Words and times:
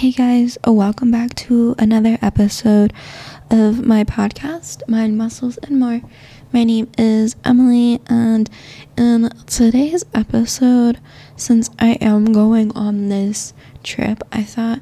Hey 0.00 0.12
guys, 0.12 0.56
oh, 0.64 0.72
welcome 0.72 1.10
back 1.10 1.34
to 1.34 1.74
another 1.78 2.16
episode 2.22 2.94
of 3.50 3.84
my 3.84 4.02
podcast, 4.02 4.80
Mind, 4.88 5.18
Muscles, 5.18 5.58
and 5.58 5.78
More. 5.78 6.00
My 6.54 6.64
name 6.64 6.90
is 6.96 7.36
Emily, 7.44 8.00
and 8.06 8.48
in 8.96 9.28
today's 9.44 10.06
episode, 10.14 10.98
since 11.36 11.68
I 11.78 11.98
am 12.00 12.32
going 12.32 12.72
on 12.72 13.10
this 13.10 13.52
trip, 13.82 14.22
I 14.32 14.42
thought 14.42 14.80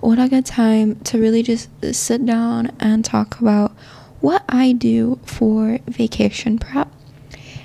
what 0.00 0.18
a 0.18 0.28
good 0.28 0.44
time 0.44 0.96
to 0.96 1.18
really 1.18 1.42
just 1.42 1.70
sit 1.94 2.26
down 2.26 2.70
and 2.78 3.02
talk 3.02 3.40
about 3.40 3.72
what 4.20 4.44
I 4.50 4.72
do 4.72 5.18
for 5.24 5.78
vacation 5.86 6.58
prep 6.58 6.92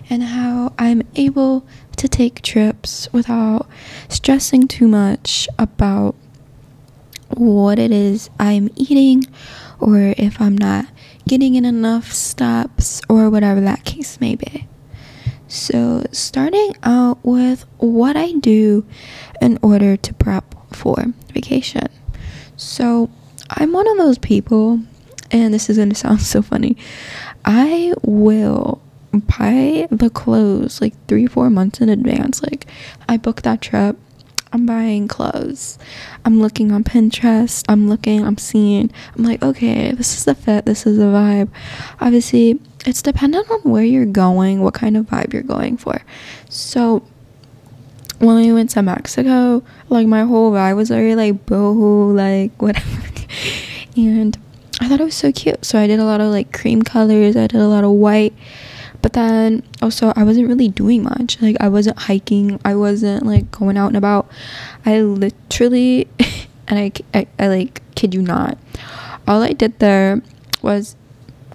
and 0.10 0.24
how 0.24 0.72
I'm 0.80 1.02
able 1.18 1.68
to 1.98 2.08
take 2.08 2.42
trips 2.42 3.12
without 3.12 3.68
stressing 4.08 4.70
too 4.70 4.88
much 4.88 5.50
about 5.60 6.16
what 7.38 7.80
it 7.80 7.92
is 7.92 8.30
I'm 8.40 8.70
eating 8.76 9.24
or 9.80 10.14
if 10.18 10.40
I'm 10.40 10.58
not 10.58 10.86
getting 11.28 11.56
in 11.56 11.66
enough 11.66 12.12
steps 12.12 13.02
or 13.10 13.30
whatever 13.30 13.62
that 13.62 13.86
case 13.86 14.20
may 14.20 14.36
be. 14.36 14.68
So, 15.48 16.04
starting 16.12 16.76
out 16.82 17.20
with 17.24 17.66
what 17.78 18.18
I 18.18 18.32
do 18.32 18.86
in 19.40 19.60
order 19.62 19.96
to 19.96 20.14
prep 20.16 20.56
for 20.74 21.06
vacation. 21.32 21.90
So, 22.58 23.12
I'm 23.50 23.72
one 23.72 23.88
of 23.88 23.98
those 23.98 24.18
people, 24.18 24.82
and 25.30 25.54
this 25.54 25.70
is 25.70 25.78
going 25.78 25.90
to 25.92 25.96
sound 25.96 26.22
so 26.22 26.42
funny. 26.42 26.76
I 27.46 27.94
will 28.02 28.82
buy 29.12 29.88
the 29.92 30.10
clothes 30.10 30.82
like 30.82 30.94
three, 31.08 31.28
four 31.28 31.52
months 31.52 31.82
in 31.82 31.90
advance. 31.90 32.42
Like, 32.42 32.66
I 33.08 33.18
book 33.18 33.44
that 33.44 33.62
trip 33.62 33.98
I'm 34.54 34.68
buying 34.68 35.08
clothes. 35.08 35.80
I'm 36.24 36.40
looking 36.40 36.72
on 36.72 36.84
Pinterest. 36.84 37.66
I'm 37.68 37.90
looking, 37.90 38.24
I'm 38.24 38.38
seeing. 38.38 38.92
I'm 39.18 39.24
like, 39.24 39.42
okay, 39.42 39.92
this 39.94 40.16
is 40.16 40.26
the 40.26 40.36
fit, 40.36 40.66
this 40.66 40.86
is 40.86 40.98
the 40.98 41.06
vibe. 41.06 41.50
Obviously, 42.00 42.60
it's 42.86 43.02
dependent 43.02 43.50
on 43.50 43.62
where 43.62 43.84
you're 43.84 44.06
going, 44.06 44.62
what 44.62 44.76
kind 44.76 44.96
of 44.96 45.08
vibe 45.08 45.34
you're 45.34 45.42
going 45.42 45.78
for. 45.78 46.04
So, 46.50 47.04
when 48.20 48.36
we 48.36 48.54
went 48.54 48.70
to 48.72 48.84
Mexico, 48.84 49.64
like 49.90 50.06
my 50.06 50.22
whole 50.22 50.52
vibe 50.52 50.76
was 50.76 50.92
already 50.92 51.16
like 51.16 51.48
boho, 51.48 52.16
like 52.16 52.52
whatever. 52.62 53.02
and 53.98 54.38
I 54.80 54.88
thought 54.88 55.02
it 55.02 55.06
was 55.06 55.16
so 55.16 55.32
cute. 55.32 55.66
So 55.66 55.80
I 55.80 55.88
did 55.88 56.00
a 56.00 56.06
lot 56.06 56.22
of 56.22 56.30
like 56.30 56.54
cream 56.54 56.84
colors, 56.84 57.36
I 57.36 57.48
did 57.48 57.60
a 57.60 57.68
lot 57.68 57.84
of 57.84 57.92
white. 57.92 58.34
But 59.04 59.14
then 59.14 59.64
also, 59.82 60.14
I 60.16 60.24
wasn't 60.24 60.48
really 60.48 60.70
doing 60.70 61.04
much. 61.04 61.40
Like, 61.42 61.58
I 61.60 61.68
wasn't 61.68 62.00
hiking, 62.00 62.60
I 62.64 62.74
wasn't 62.76 63.26
like 63.26 63.52
going 63.52 63.78
out 63.78 63.88
and 63.88 63.98
about. 63.98 64.32
I 64.86 65.02
literally, 65.02 66.08
and 66.68 66.80
I, 66.80 66.92
I, 67.14 67.28
I 67.38 67.48
like 67.50 67.82
kid 67.96 68.14
you 68.16 68.22
not, 68.22 68.58
all 69.28 69.44
I 69.44 69.52
did 69.52 69.78
there 69.80 70.22
was 70.62 70.96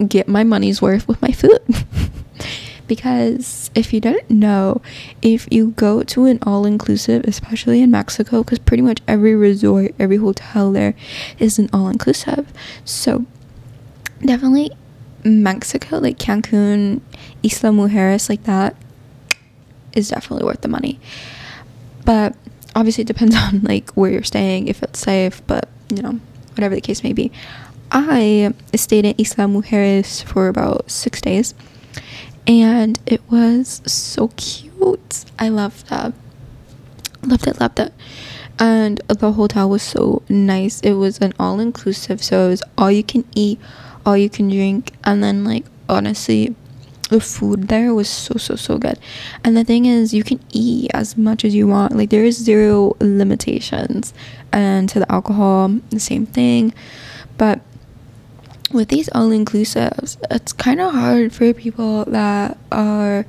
get 0.07 0.29
my 0.29 0.45
money's 0.45 0.83
worth 0.83 1.09
with 1.09 1.21
my 1.23 1.33
food. 1.33 1.59
because 2.87 3.71
if 3.75 3.95
you 3.95 4.01
don't 4.01 4.29
know, 4.29 4.83
if 5.23 5.49
you 5.51 5.69
go 5.71 6.03
to 6.03 6.27
an 6.27 6.39
all 6.43 6.67
inclusive, 6.67 7.25
especially 7.25 7.81
in 7.81 7.91
Mexico, 7.91 8.43
because 8.43 8.59
pretty 8.59 8.83
much 8.83 9.01
every 9.09 9.35
resort, 9.35 9.95
every 9.99 10.19
hotel 10.19 10.71
there 10.71 10.95
is 11.39 11.59
an 11.59 11.71
all 11.73 11.89
inclusive. 11.89 12.53
So 12.85 13.25
definitely 14.21 14.73
Mexico, 15.29 15.99
like 15.99 16.19
Cancun, 16.19 17.01
Isla 17.43 17.71
Mujeres, 17.71 18.29
like 18.29 18.45
that, 18.45 18.77
is 19.93 20.09
definitely 20.09 20.47
worth 20.47 20.61
the 20.61 20.69
money. 20.69 20.99
But 22.05 22.37
obviously, 22.75 23.03
it 23.03 23.09
depends 23.09 23.37
on 23.37 23.63
like 23.63 23.91
where 23.91 24.11
you're 24.11 24.23
staying, 24.23 24.69
if 24.69 24.83
it's 24.83 24.99
safe. 24.99 25.43
But 25.47 25.69
you 25.95 26.03
know, 26.03 26.21
whatever 26.55 26.75
the 26.75 26.81
case 26.81 27.03
may 27.03 27.13
be. 27.13 27.33
I 27.91 28.53
stayed 28.75 29.07
in 29.07 29.15
Isla 29.19 29.47
Mujeres 29.47 30.23
for 30.23 30.49
about 30.49 30.91
six 30.91 31.21
days, 31.21 31.55
and 32.47 32.99
it 33.07 33.23
was 33.31 33.81
so 33.87 34.29
cute. 34.37 35.25
I 35.39 35.49
loved 35.49 35.89
that. 35.89 36.13
Loved 37.23 37.47
it. 37.47 37.61
Loved 37.61 37.81
it. 37.81 37.93
And 38.59 39.01
the 39.09 39.33
hotel 39.33 39.71
was 39.71 39.83
so 39.83 40.23
nice. 40.29 40.81
It 40.81 40.95
was 40.95 41.21
an 41.21 41.33
all 41.39 41.61
inclusive, 41.61 42.23
so 42.23 42.47
it 42.47 42.51
was 42.51 42.63
all 42.77 42.91
you 42.91 43.05
can 43.05 43.25
eat 43.35 43.61
all 44.09 44.17
you 44.17 44.31
can 44.31 44.49
drink. 44.49 44.93
And 45.05 45.23
then 45.23 45.45
like 45.45 45.67
honestly 45.89 46.57
the 47.11 47.21
food 47.21 47.69
there 47.69 47.95
was 47.95 48.09
so 48.09 48.35
so 48.39 48.57
so 48.57 48.79
good. 48.79 48.99
And 49.45 49.55
the 49.57 49.65
thing 49.65 49.85
is 49.85 50.15
you 50.15 50.25
can 50.25 50.41
eat 50.51 50.91
as 50.95 51.17
much 51.17 51.45
as 51.45 51.55
you 51.55 51.67
want. 51.69 51.95
Like 51.95 52.09
there 52.09 52.25
is 52.25 52.39
zero 52.39 52.97
limitations 53.01 54.15
and 54.51 54.89
to 54.89 55.01
the 55.01 55.13
alcohol 55.13 55.69
the 55.91 56.01
same 56.01 56.25
thing. 56.25 56.73
But 57.37 57.61
with 58.73 58.89
these 58.89 59.09
all 59.15 59.29
inclusives 59.29 60.17
it's 60.31 60.53
kind 60.53 60.81
of 60.81 60.93
hard 60.93 61.33
for 61.33 61.53
people 61.53 62.05
that 62.07 62.59
are 62.73 63.27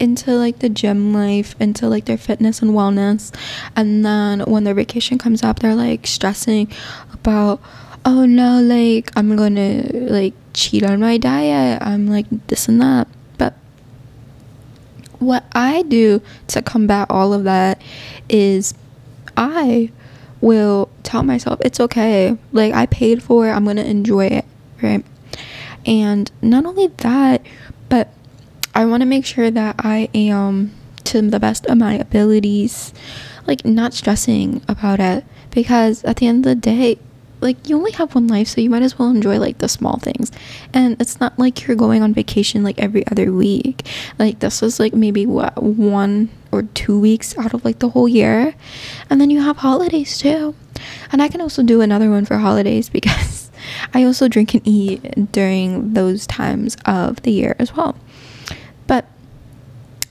into 0.00 0.32
like 0.32 0.60
the 0.60 0.68
gym 0.68 1.12
life 1.12 1.54
into 1.60 1.86
like 1.88 2.06
their 2.06 2.18
fitness 2.18 2.62
and 2.62 2.70
wellness. 2.70 3.34
And 3.74 4.04
then 4.04 4.40
when 4.40 4.62
their 4.62 4.74
vacation 4.74 5.18
comes 5.18 5.42
up 5.42 5.58
they're 5.58 5.74
like 5.74 6.06
stressing 6.06 6.72
about 7.12 7.60
oh 8.04 8.26
no, 8.26 8.60
like 8.60 9.10
I'm 9.16 9.36
gonna 9.36 9.84
like 9.92 10.34
cheat 10.52 10.84
on 10.84 11.00
my 11.00 11.18
diet. 11.18 11.82
I'm 11.82 12.06
like 12.06 12.26
this 12.48 12.68
and 12.68 12.80
that. 12.80 13.08
But 13.38 13.54
what 15.18 15.44
I 15.52 15.82
do 15.82 16.22
to 16.48 16.62
combat 16.62 17.08
all 17.10 17.32
of 17.32 17.44
that 17.44 17.80
is 18.28 18.74
I 19.36 19.90
will 20.40 20.90
tell 21.02 21.22
myself 21.22 21.60
it's 21.64 21.80
okay. 21.80 22.36
Like 22.52 22.72
I 22.74 22.86
paid 22.86 23.22
for 23.22 23.48
it, 23.48 23.52
I'm 23.52 23.64
gonna 23.64 23.82
enjoy 23.82 24.26
it, 24.26 24.44
right? 24.82 25.04
And 25.86 26.30
not 26.42 26.66
only 26.66 26.88
that, 26.88 27.44
but 27.88 28.12
I 28.74 28.84
want 28.84 29.02
to 29.02 29.06
make 29.06 29.26
sure 29.26 29.50
that 29.50 29.76
I 29.78 30.08
am 30.14 30.72
to 31.04 31.22
the 31.22 31.40
best 31.40 31.66
of 31.66 31.78
my 31.78 31.94
abilities, 31.94 32.92
like 33.46 33.64
not 33.64 33.94
stressing 33.94 34.62
about 34.68 35.00
it 35.00 35.24
because 35.50 36.04
at 36.04 36.16
the 36.16 36.26
end 36.26 36.46
of 36.46 36.50
the 36.50 36.54
day, 36.54 36.98
like 37.40 37.68
you 37.68 37.76
only 37.76 37.92
have 37.92 38.14
one 38.14 38.26
life 38.26 38.48
so 38.48 38.60
you 38.60 38.70
might 38.70 38.82
as 38.82 38.98
well 38.98 39.10
enjoy 39.10 39.38
like 39.38 39.58
the 39.58 39.68
small 39.68 39.98
things. 39.98 40.30
And 40.72 41.00
it's 41.00 41.20
not 41.20 41.38
like 41.38 41.66
you're 41.66 41.76
going 41.76 42.02
on 42.02 42.14
vacation 42.14 42.62
like 42.62 42.78
every 42.78 43.06
other 43.08 43.32
week. 43.32 43.86
Like 44.18 44.40
this 44.40 44.60
was 44.60 44.78
like 44.78 44.92
maybe 44.92 45.26
what 45.26 45.60
one 45.62 46.30
or 46.52 46.62
two 46.62 46.98
weeks 46.98 47.36
out 47.38 47.54
of 47.54 47.64
like 47.64 47.78
the 47.78 47.90
whole 47.90 48.08
year. 48.08 48.54
And 49.08 49.20
then 49.20 49.30
you 49.30 49.40
have 49.40 49.58
holidays 49.58 50.18
too. 50.18 50.54
And 51.12 51.20
i 51.20 51.28
can 51.28 51.40
also 51.40 51.62
do 51.62 51.80
another 51.80 52.10
one 52.10 52.24
for 52.24 52.38
holidays 52.38 52.88
because 52.98 53.50
i 53.92 54.02
also 54.04 54.28
drink 54.28 54.54
and 54.54 54.66
eat 54.66 55.30
during 55.32 55.92
those 55.92 56.26
times 56.26 56.76
of 56.86 57.22
the 57.22 57.32
year 57.32 57.56
as 57.58 57.74
well. 57.76 57.96
But 58.86 59.06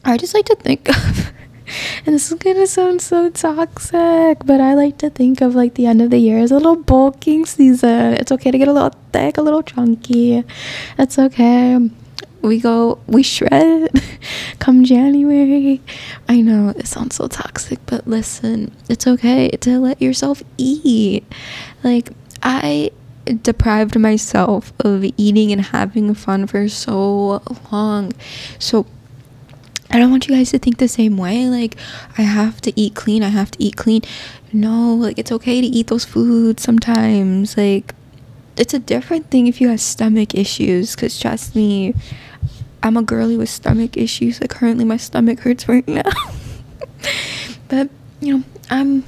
i 0.06 0.18
just 0.18 0.34
like 0.34 0.46
to 0.46 0.56
think 0.56 0.90
of 1.08 1.34
and 2.06 2.16
this 2.16 2.32
is 2.32 2.38
gonna 2.38 2.68
sound 2.68 3.02
so 3.02 3.30
toxic, 3.30 4.40
but 4.46 4.62
I 4.62 4.74
like 4.74 4.98
to 5.00 5.10
think 5.10 5.42
of 5.42 5.56
like 5.56 5.76
the 5.76 5.86
end 5.86 6.02
of 6.02 6.10
the 6.10 6.18
year 6.18 6.40
as 6.40 6.52
a 6.52 6.56
little 6.56 6.76
bulking 6.76 7.46
season. 7.46 8.14
It's 8.14 8.32
okay 8.32 8.52
to 8.52 8.58
get 8.58 8.68
a 8.68 8.74
little 8.74 8.94
thick, 9.12 9.38
a 9.38 9.42
little 9.42 9.64
chunky. 9.64 10.44
It's 10.98 11.20
okay. 11.20 11.90
We 12.42 12.60
go, 12.62 13.00
we 13.06 13.24
shred 13.24 13.92
come 14.60 14.86
January. 14.86 15.82
I 16.30 16.42
know 16.42 16.70
it 16.70 16.88
sounds 16.88 17.16
so 17.16 17.28
toxic, 17.28 17.80
but 17.86 18.08
listen, 18.08 18.72
it's 18.88 19.08
okay 19.08 19.50
to 19.50 19.80
let 19.80 20.02
yourself 20.02 20.42
eat. 20.58 21.26
Like, 21.84 22.12
I 22.42 22.92
deprived 23.42 24.00
myself 24.00 24.72
of 24.80 25.04
eating 25.18 25.52
and 25.52 25.62
having 25.62 26.14
fun 26.14 26.48
for 26.48 26.70
so 26.70 27.42
long. 27.72 28.14
So, 28.58 28.86
I 29.92 29.98
don't 29.98 30.12
want 30.12 30.28
you 30.28 30.36
guys 30.36 30.52
to 30.52 30.60
think 30.60 30.78
the 30.78 30.88
same 30.88 31.18
way. 31.18 31.48
Like, 31.48 31.76
I 32.18 32.22
have 32.22 32.62
to 32.62 32.80
eat 32.80 32.96
clean. 32.96 33.24
I 33.24 33.30
have 33.30 33.52
to 33.52 33.64
eat 33.64 33.76
clean. 33.76 34.02
No, 34.54 34.94
like, 34.94 35.18
it's 35.18 35.32
okay 35.32 35.62
to 35.62 35.68
eat 35.68 35.88
those 35.88 36.06
foods 36.06 36.62
sometimes. 36.62 37.58
Like, 37.58 37.96
it's 38.56 38.74
a 38.74 38.80
different 38.80 39.32
thing 39.32 39.48
if 39.48 39.60
you 39.60 39.70
have 39.70 39.82
stomach 39.82 40.36
issues. 40.36 40.96
Because 40.96 41.20
trust 41.20 41.56
me, 41.56 41.96
I'm 42.84 42.98
a 42.98 43.02
girly 43.02 43.36
with 43.36 43.50
stomach 43.50 43.98
issues. 43.98 44.40
Like, 44.40 44.52
currently, 44.52 44.86
my 44.86 44.98
stomach 44.98 45.40
hurts 45.40 45.68
right 45.68 45.88
now. 45.88 46.04
but, 47.68 47.90
you 48.22 48.38
know, 48.38 48.44
I'm 48.70 49.04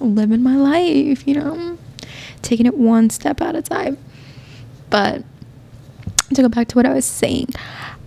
living 0.00 0.42
my 0.42 0.56
life, 0.56 1.26
you 1.26 1.34
know, 1.34 1.78
taking 2.42 2.66
it 2.66 2.76
one 2.76 3.08
step 3.08 3.40
at 3.40 3.54
a 3.56 3.62
time. 3.62 3.96
But 4.90 5.24
to 6.34 6.42
go 6.42 6.48
back 6.48 6.68
to 6.68 6.76
what 6.76 6.86
I 6.86 6.92
was 6.92 7.04
saying, 7.04 7.48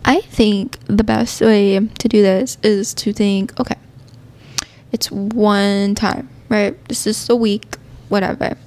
I 0.08 0.22
think 0.22 0.80
the 0.86 1.04
best 1.04 1.42
way 1.42 1.78
to 1.80 2.08
do 2.08 2.22
this 2.22 2.58
is 2.64 2.94
to 2.94 3.12
think, 3.12 3.60
okay, 3.60 3.76
it's 4.94 5.12
one 5.12 5.96
time, 5.96 6.30
right? 6.48 6.82
This 6.88 7.06
is 7.06 7.30
a 7.30 7.36
week, 7.36 7.76
whatever. 8.08 8.58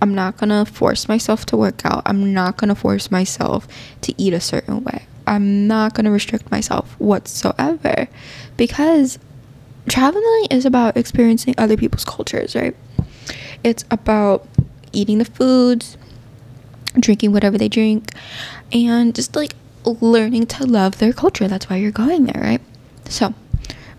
I'm 0.00 0.14
not 0.14 0.38
gonna 0.38 0.64
force 0.64 1.06
myself 1.06 1.44
to 1.46 1.56
work 1.58 1.84
out. 1.84 2.00
I'm 2.06 2.32
not 2.32 2.56
gonna 2.56 2.74
force 2.74 3.10
myself 3.10 3.68
to 4.00 4.14
eat 4.16 4.32
a 4.32 4.40
certain 4.40 4.84
way. 4.84 5.04
I'm 5.26 5.66
not 5.66 5.92
gonna 5.92 6.10
restrict 6.10 6.50
myself 6.50 6.98
whatsoever 6.98 8.08
because 8.56 9.18
traveling 9.88 10.46
is 10.50 10.64
about 10.64 10.96
experiencing 10.96 11.54
other 11.58 11.76
people's 11.76 12.06
cultures, 12.06 12.56
right? 12.56 12.74
It's 13.62 13.84
about 13.90 14.48
eating 14.92 15.18
the 15.18 15.26
foods, 15.26 15.98
drinking 16.98 17.32
whatever 17.32 17.58
they 17.58 17.68
drink, 17.68 18.12
and 18.72 19.14
just 19.14 19.36
like 19.36 19.52
learning 19.86 20.46
to 20.46 20.64
love 20.64 20.98
their 20.98 21.12
culture. 21.12 21.48
That's 21.48 21.68
why 21.68 21.76
you're 21.76 21.90
going 21.90 22.24
there, 22.26 22.42
right? 22.42 22.60
So, 23.08 23.34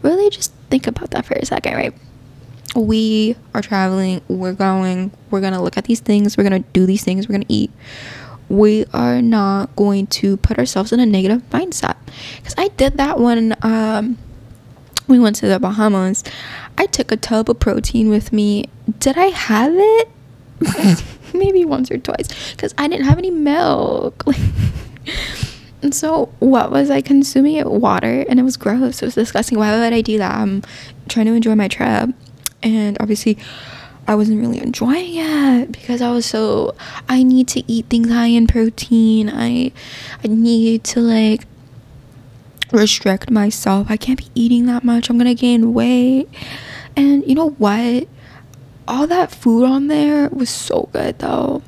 really 0.02 0.30
just 0.30 0.54
think 0.70 0.88
about 0.88 1.12
that 1.12 1.26
for 1.26 1.34
a 1.34 1.46
second, 1.46 1.74
right? 1.74 1.94
We 2.76 3.36
are 3.54 3.62
traveling, 3.62 4.22
we're 4.28 4.54
going, 4.54 5.12
we're 5.32 5.42
gonna 5.42 5.64
look 5.64 5.78
at 5.78 5.86
these 5.86 6.00
things, 6.00 6.38
we're 6.38 6.44
gonna 6.44 6.60
do 6.60 6.86
these 6.86 7.04
things, 7.04 7.28
we're 7.28 7.34
gonna 7.34 7.46
eat. 7.48 7.72
We 8.50 8.86
are 8.94 9.22
not 9.22 9.76
going 9.76 10.08
to 10.08 10.38
put 10.38 10.58
ourselves 10.58 10.92
in 10.92 11.00
a 11.00 11.06
negative 11.06 11.42
mindset. 11.50 11.96
Because 12.38 12.56
I 12.58 12.70
did 12.70 12.94
that 12.98 13.20
when 13.20 13.56
um, 13.62 14.18
we 15.08 15.20
went 15.20 15.36
to 15.38 15.48
the 15.48 15.60
Bahamas. 15.60 16.24
I 16.78 16.86
took 16.86 17.12
a 17.12 17.18
tub 17.18 17.50
of 17.50 17.60
protein 17.60 18.10
with 18.10 18.32
me. 18.32 18.66
Did 19.00 19.18
I 19.18 19.28
have 19.28 19.74
it? 19.76 20.10
Maybe 21.34 21.66
once 21.66 21.92
or 21.92 21.98
twice. 21.98 22.52
Because 22.52 22.74
I 22.78 22.88
didn't 22.88 23.06
have 23.06 23.18
any 23.18 23.32
milk. 23.32 24.24
And 25.82 25.94
so, 25.94 26.26
what 26.40 26.72
was 26.72 26.90
I 26.90 27.02
consuming? 27.02 27.64
Water, 27.80 28.26
and 28.28 28.40
it 28.40 28.44
was 28.44 28.58
gross. 28.58 29.02
It 29.02 29.06
was 29.06 29.16
disgusting. 29.16 29.60
Why 29.60 29.78
would 29.78 29.94
I 29.94 30.02
do 30.02 30.18
that? 30.18 30.36
I'm 30.36 30.64
trying 31.08 31.28
to 31.28 31.34
enjoy 31.34 31.54
my 31.56 31.68
trip, 31.68 32.10
and 32.64 32.98
obviously, 33.00 33.38
I 34.08 34.16
wasn't 34.16 34.40
really 34.40 34.60
enjoying 34.60 35.16
it 35.18 35.72
because 35.72 36.02
I 36.02 36.12
was 36.12 36.26
so. 36.26 36.76
I 37.08 37.24
need 37.24 37.48
to 37.50 37.72
eat 37.72 37.88
things 37.90 38.10
high 38.10 38.28
in 38.28 38.48
protein. 38.48 39.30
I, 39.30 39.72
I 40.24 40.28
need 40.28 40.84
to 40.86 41.00
like 41.00 41.46
restrict 42.72 43.30
myself. 43.30 43.88
I 43.90 43.98
can't 43.98 44.18
be 44.18 44.28
eating 44.34 44.66
that 44.66 44.84
much. 44.84 45.10
I'm 45.10 45.18
gonna 45.18 45.36
gain 45.36 45.74
weight. 45.74 46.30
And 46.96 47.26
you 47.28 47.36
know 47.36 47.50
what? 47.52 48.08
All 48.88 49.06
that 49.08 49.32
food 49.32 49.66
on 49.66 49.88
there 49.88 50.30
was 50.30 50.50
so 50.50 50.90
good 50.94 51.20
though, 51.20 51.62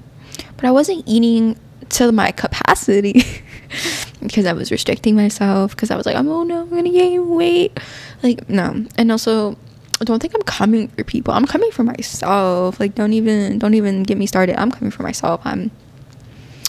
but 0.55 0.65
I 0.65 0.71
wasn't 0.71 1.03
eating 1.05 1.59
to 1.89 2.11
my 2.11 2.31
capacity. 2.31 3.23
because 4.21 4.45
I 4.45 4.53
was 4.53 4.71
restricting 4.71 5.15
myself 5.15 5.71
because 5.71 5.91
I 5.91 5.95
was 5.95 6.05
like, 6.05 6.15
oh 6.15 6.43
no, 6.43 6.61
I'm 6.61 6.69
gonna 6.69 6.89
gain 6.89 7.29
weight. 7.29 7.79
Like, 8.23 8.49
no. 8.49 8.85
And 8.97 9.11
also, 9.11 9.57
I 10.01 10.05
don't 10.05 10.21
think 10.21 10.33
I'm 10.35 10.41
coming 10.43 10.87
for 10.89 11.03
people. 11.03 11.33
I'm 11.33 11.45
coming 11.45 11.71
for 11.71 11.83
myself. 11.83 12.79
Like, 12.79 12.95
don't 12.95 13.13
even 13.13 13.59
don't 13.59 13.73
even 13.73 14.03
get 14.03 14.17
me 14.17 14.25
started. 14.25 14.59
I'm 14.59 14.71
coming 14.71 14.91
for 14.91 15.03
myself. 15.03 15.41
I'm, 15.43 15.71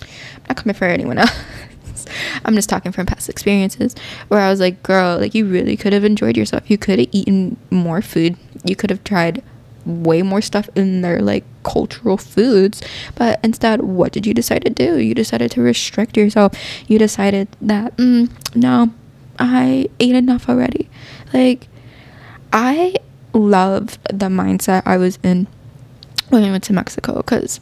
I'm 0.02 0.44
not 0.48 0.56
coming 0.56 0.74
for 0.74 0.84
anyone 0.84 1.18
else. 1.18 1.30
I'm 2.44 2.54
just 2.54 2.68
talking 2.68 2.92
from 2.92 3.06
past 3.06 3.28
experiences 3.28 3.94
where 4.28 4.40
I 4.40 4.50
was 4.50 4.58
like, 4.58 4.82
girl, 4.82 5.18
like 5.18 5.34
you 5.34 5.46
really 5.46 5.76
could 5.76 5.92
have 5.92 6.04
enjoyed 6.04 6.36
yourself. 6.36 6.68
You 6.70 6.78
could 6.78 6.98
have 6.98 7.08
eaten 7.12 7.56
more 7.70 8.02
food. 8.02 8.36
You 8.64 8.74
could 8.74 8.90
have 8.90 9.04
tried 9.04 9.42
way 9.86 10.22
more 10.22 10.40
stuff 10.40 10.68
in 10.74 11.00
their 11.02 11.20
like 11.20 11.44
cultural 11.62 12.16
foods. 12.16 12.82
But 13.14 13.40
instead 13.42 13.82
what 13.82 14.12
did 14.12 14.26
you 14.26 14.34
decide 14.34 14.64
to 14.64 14.70
do? 14.70 14.98
You 14.98 15.14
decided 15.14 15.50
to 15.52 15.62
restrict 15.62 16.16
yourself. 16.16 16.52
You 16.88 16.98
decided 16.98 17.48
that 17.60 17.96
mm, 17.96 18.30
no 18.54 18.90
i 19.38 19.88
ate 19.98 20.14
enough 20.14 20.48
already. 20.48 20.88
Like 21.32 21.68
i 22.52 22.94
love 23.32 23.98
the 24.12 24.26
mindset 24.26 24.82
i 24.84 24.96
was 24.96 25.18
in 25.22 25.46
when 26.30 26.42
i 26.42 26.50
went 26.50 26.64
to 26.64 26.72
mexico 26.72 27.16
because 27.18 27.60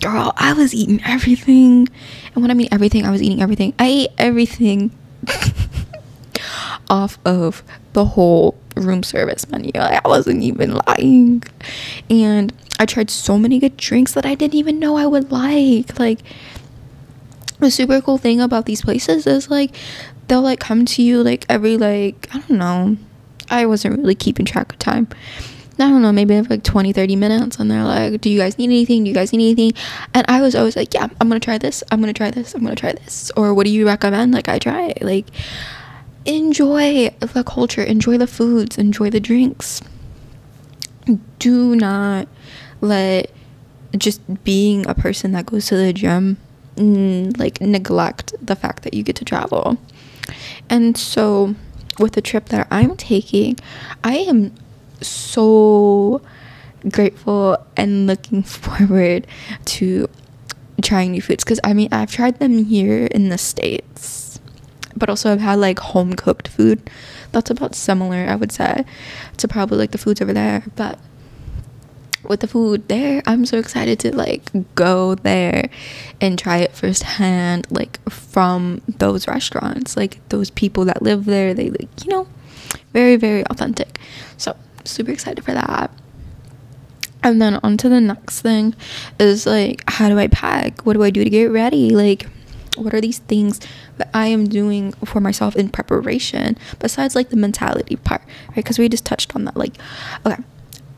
girl 0.00 0.32
i 0.36 0.52
was 0.52 0.74
eating 0.74 1.00
everything. 1.04 1.88
And 2.34 2.42
when 2.42 2.50
i 2.50 2.54
mean 2.54 2.68
everything 2.72 3.06
i 3.06 3.10
was 3.10 3.22
eating 3.22 3.42
everything. 3.42 3.74
I 3.78 3.86
ate 3.86 4.10
everything 4.18 4.90
off 6.90 7.18
of 7.24 7.62
the 7.94 8.04
whole 8.04 8.58
room 8.76 9.02
service 9.02 9.48
menu. 9.48 9.70
Like, 9.74 10.04
I 10.04 10.08
wasn't 10.08 10.42
even 10.42 10.78
lying. 10.86 11.42
And 12.10 12.52
I 12.78 12.86
tried 12.86 13.10
so 13.10 13.38
many 13.38 13.58
good 13.58 13.76
drinks 13.76 14.12
that 14.14 14.26
I 14.26 14.34
didn't 14.34 14.54
even 14.54 14.78
know 14.78 14.96
I 14.96 15.06
would 15.06 15.30
like. 15.30 15.98
Like 15.98 16.20
the 17.58 17.70
super 17.70 18.00
cool 18.00 18.18
thing 18.18 18.40
about 18.40 18.66
these 18.66 18.82
places 18.82 19.26
is 19.26 19.50
like 19.50 19.74
they'll 20.28 20.40
like 20.40 20.60
come 20.60 20.86
to 20.86 21.02
you 21.02 21.22
like 21.22 21.44
every 21.48 21.76
like 21.76 22.28
I 22.34 22.38
don't 22.38 22.58
know. 22.58 22.96
I 23.50 23.66
wasn't 23.66 23.98
really 23.98 24.14
keeping 24.14 24.46
track 24.46 24.72
of 24.72 24.78
time. 24.78 25.08
I 25.78 25.88
don't 25.88 26.02
know, 26.02 26.12
maybe 26.12 26.40
like 26.42 26.62
20, 26.62 26.92
30 26.92 27.16
minutes, 27.16 27.58
and 27.58 27.70
they're 27.70 27.84
like, 27.84 28.20
Do 28.20 28.30
you 28.30 28.38
guys 28.38 28.58
need 28.58 28.66
anything? 28.66 29.04
Do 29.04 29.08
you 29.08 29.14
guys 29.14 29.32
need 29.32 29.44
anything? 29.44 29.72
And 30.14 30.26
I 30.28 30.42
was 30.42 30.54
always 30.54 30.76
like, 30.76 30.92
Yeah, 30.94 31.08
I'm 31.20 31.28
gonna 31.28 31.40
try 31.40 31.58
this, 31.58 31.82
I'm 31.90 32.00
gonna 32.00 32.12
try 32.12 32.30
this, 32.30 32.54
I'm 32.54 32.62
gonna 32.62 32.76
try 32.76 32.92
this. 32.92 33.30
Or 33.36 33.54
what 33.54 33.64
do 33.64 33.72
you 33.72 33.86
recommend? 33.86 34.32
Like, 34.32 34.48
I 34.48 34.58
try. 34.58 34.92
Like, 35.00 35.26
enjoy 36.24 37.10
the 37.20 37.44
culture, 37.44 37.82
enjoy 37.82 38.18
the 38.18 38.26
foods, 38.26 38.78
enjoy 38.78 39.10
the 39.10 39.20
drinks. 39.20 39.80
Do 41.38 41.74
not 41.74 42.28
let 42.80 43.30
just 43.96 44.44
being 44.44 44.86
a 44.86 44.94
person 44.94 45.32
that 45.32 45.46
goes 45.46 45.66
to 45.66 45.76
the 45.76 45.92
gym 45.92 46.36
mm, 46.76 47.36
like 47.38 47.60
neglect 47.60 48.34
the 48.40 48.56
fact 48.56 48.82
that 48.82 48.94
you 48.94 49.02
get 49.02 49.16
to 49.16 49.24
travel. 49.24 49.76
And 50.68 50.96
so 50.96 51.54
with 51.98 52.12
the 52.12 52.22
trip 52.22 52.46
that 52.46 52.66
I'm 52.70 52.96
taking, 52.96 53.58
I 54.04 54.16
am 54.18 54.54
so 55.00 56.22
grateful 56.88 57.58
and 57.76 58.06
looking 58.06 58.42
forward 58.44 59.26
to 59.66 60.08
trying 60.82 61.10
new 61.12 61.20
foods 61.20 61.44
because 61.44 61.60
I 61.62 61.74
mean 61.74 61.88
I've 61.92 62.10
tried 62.10 62.38
them 62.38 62.64
here 62.64 63.04
in 63.06 63.28
the 63.28 63.36
states 63.36 64.29
but 65.00 65.10
also 65.10 65.32
I've 65.32 65.40
had 65.40 65.58
like 65.58 65.80
home 65.80 66.12
cooked 66.12 66.46
food. 66.46 66.88
That's 67.32 67.50
about 67.50 67.74
similar, 67.74 68.26
I 68.28 68.36
would 68.36 68.52
say, 68.52 68.84
to 69.38 69.48
probably 69.48 69.78
like 69.78 69.90
the 69.90 69.98
foods 69.98 70.20
over 70.20 70.32
there. 70.32 70.62
But 70.76 70.98
with 72.22 72.40
the 72.40 72.46
food 72.46 72.86
there, 72.88 73.22
I'm 73.26 73.46
so 73.46 73.58
excited 73.58 73.98
to 74.00 74.14
like 74.14 74.50
go 74.74 75.16
there 75.16 75.70
and 76.20 76.38
try 76.38 76.58
it 76.58 76.72
firsthand, 76.72 77.66
like 77.70 77.98
from 78.08 78.82
those 78.86 79.26
restaurants, 79.26 79.96
like 79.96 80.20
those 80.28 80.50
people 80.50 80.84
that 80.84 81.02
live 81.02 81.24
there. 81.24 81.54
They 81.54 81.70
like, 81.70 81.88
you 82.04 82.10
know, 82.10 82.28
very, 82.92 83.16
very 83.16 83.44
authentic. 83.46 83.98
So, 84.36 84.56
super 84.84 85.10
excited 85.10 85.44
for 85.44 85.52
that. 85.52 85.90
And 87.22 87.40
then 87.40 87.60
on 87.62 87.76
to 87.78 87.88
the 87.88 88.00
next 88.00 88.40
thing 88.40 88.74
is 89.18 89.46
like, 89.46 89.84
how 89.88 90.08
do 90.08 90.18
I 90.18 90.28
pack? 90.28 90.86
What 90.86 90.94
do 90.94 91.02
I 91.02 91.10
do 91.10 91.22
to 91.22 91.30
get 91.30 91.50
ready? 91.50 91.90
Like, 91.90 92.26
what 92.80 92.94
are 92.94 93.00
these 93.00 93.18
things 93.20 93.60
that 93.98 94.08
I 94.14 94.26
am 94.26 94.48
doing 94.48 94.92
for 94.92 95.20
myself 95.20 95.56
in 95.56 95.68
preparation 95.68 96.56
besides 96.78 97.14
like 97.14 97.30
the 97.30 97.36
mentality 97.36 97.96
part, 97.96 98.22
right? 98.48 98.56
Because 98.56 98.78
we 98.78 98.88
just 98.88 99.04
touched 99.04 99.34
on 99.34 99.44
that. 99.44 99.56
Like, 99.56 99.76
okay, 100.26 100.42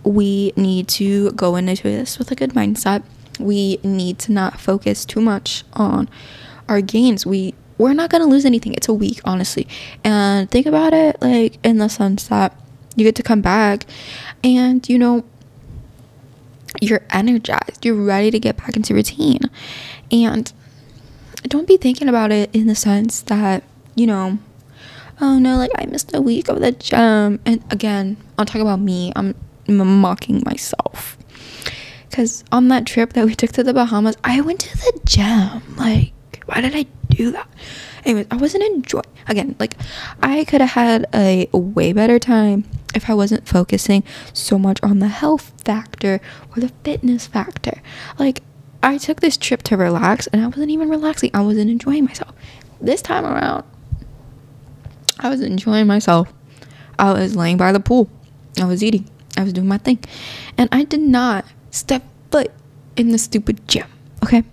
we 0.04 0.52
need 0.56 0.88
to 0.88 1.32
go 1.32 1.56
into 1.56 1.82
this 1.82 2.18
with 2.18 2.30
a 2.30 2.34
good 2.34 2.50
mindset. 2.50 3.02
We 3.38 3.78
need 3.82 4.18
to 4.20 4.32
not 4.32 4.60
focus 4.60 5.04
too 5.04 5.20
much 5.20 5.64
on 5.72 6.08
our 6.68 6.80
gains. 6.80 7.26
We 7.26 7.54
we're 7.78 7.94
not 7.94 8.10
gonna 8.10 8.26
lose 8.26 8.44
anything. 8.44 8.74
It's 8.74 8.88
a 8.88 8.94
week, 8.94 9.20
honestly. 9.24 9.66
And 10.04 10.50
think 10.50 10.66
about 10.66 10.92
it 10.92 11.20
like 11.20 11.58
in 11.64 11.78
the 11.78 11.88
sense 11.88 12.28
that 12.28 12.56
you 12.94 13.04
get 13.04 13.16
to 13.16 13.22
come 13.22 13.40
back 13.40 13.86
and 14.44 14.86
you 14.88 14.98
know 14.98 15.24
you're 16.80 17.02
energized, 17.10 17.84
you're 17.84 17.94
ready 17.94 18.30
to 18.30 18.38
get 18.38 18.56
back 18.56 18.76
into 18.76 18.94
routine. 18.94 19.40
And 20.10 20.52
don't 21.48 21.66
be 21.66 21.76
thinking 21.76 22.08
about 22.08 22.32
it 22.32 22.54
in 22.54 22.66
the 22.66 22.74
sense 22.74 23.22
that, 23.22 23.62
you 23.94 24.06
know, 24.06 24.38
oh 25.20 25.38
no, 25.38 25.56
like 25.56 25.70
I 25.76 25.86
missed 25.86 26.14
a 26.14 26.20
week 26.20 26.48
of 26.48 26.60
the 26.60 26.72
gym. 26.72 27.40
And 27.44 27.62
again, 27.70 28.16
I'll 28.38 28.44
talk 28.44 28.60
about 28.60 28.80
me. 28.80 29.12
I'm, 29.16 29.34
mocking 29.68 30.42
myself. 30.44 31.16
Because 32.10 32.44
on 32.52 32.68
that 32.68 32.84
trip 32.84 33.14
that 33.14 33.24
we 33.24 33.34
took 33.34 33.52
to 33.52 33.62
the 33.62 33.72
Bahamas, 33.72 34.16
I 34.22 34.40
went 34.42 34.60
to 34.60 34.76
the 34.76 35.00
gym. 35.06 35.76
Like, 35.76 36.12
why 36.44 36.60
did 36.60 36.74
I 36.74 36.86
do 37.08 37.30
that? 37.30 37.48
Anyways, 38.04 38.26
I 38.30 38.36
wasn't 38.36 38.64
enjoying. 38.64 39.04
Again, 39.28 39.54
like, 39.58 39.76
I 40.20 40.44
could 40.44 40.60
have 40.60 40.70
had 40.70 41.06
a 41.14 41.48
way 41.52 41.92
better 41.92 42.18
time 42.18 42.64
if 42.94 43.08
I 43.08 43.14
wasn't 43.14 43.48
focusing 43.48 44.02
so 44.34 44.58
much 44.58 44.78
on 44.82 44.98
the 44.98 45.08
health 45.08 45.52
factor 45.64 46.20
or 46.50 46.60
the 46.60 46.72
fitness 46.84 47.26
factor. 47.26 47.80
Like, 48.18 48.42
I 48.82 48.98
took 48.98 49.20
this 49.20 49.36
trip 49.36 49.62
to 49.64 49.76
relax 49.76 50.26
and 50.28 50.42
I 50.42 50.46
wasn't 50.46 50.70
even 50.70 50.88
relaxing. 50.88 51.30
I 51.34 51.42
wasn't 51.42 51.70
enjoying 51.70 52.04
myself. 52.04 52.34
This 52.80 53.00
time 53.00 53.24
around, 53.24 53.64
I 55.20 55.28
was 55.28 55.40
enjoying 55.40 55.86
myself. 55.86 56.32
I 56.98 57.12
was 57.12 57.36
laying 57.36 57.56
by 57.56 57.72
the 57.72 57.80
pool. 57.80 58.10
I 58.60 58.64
was 58.64 58.82
eating. 58.82 59.08
I 59.36 59.44
was 59.44 59.52
doing 59.52 59.68
my 59.68 59.78
thing. 59.78 60.00
And 60.58 60.68
I 60.72 60.84
did 60.84 61.00
not 61.00 61.44
step 61.70 62.02
foot 62.30 62.50
in 62.96 63.10
the 63.10 63.18
stupid 63.18 63.66
gym. 63.68 63.86
Okay? 64.24 64.44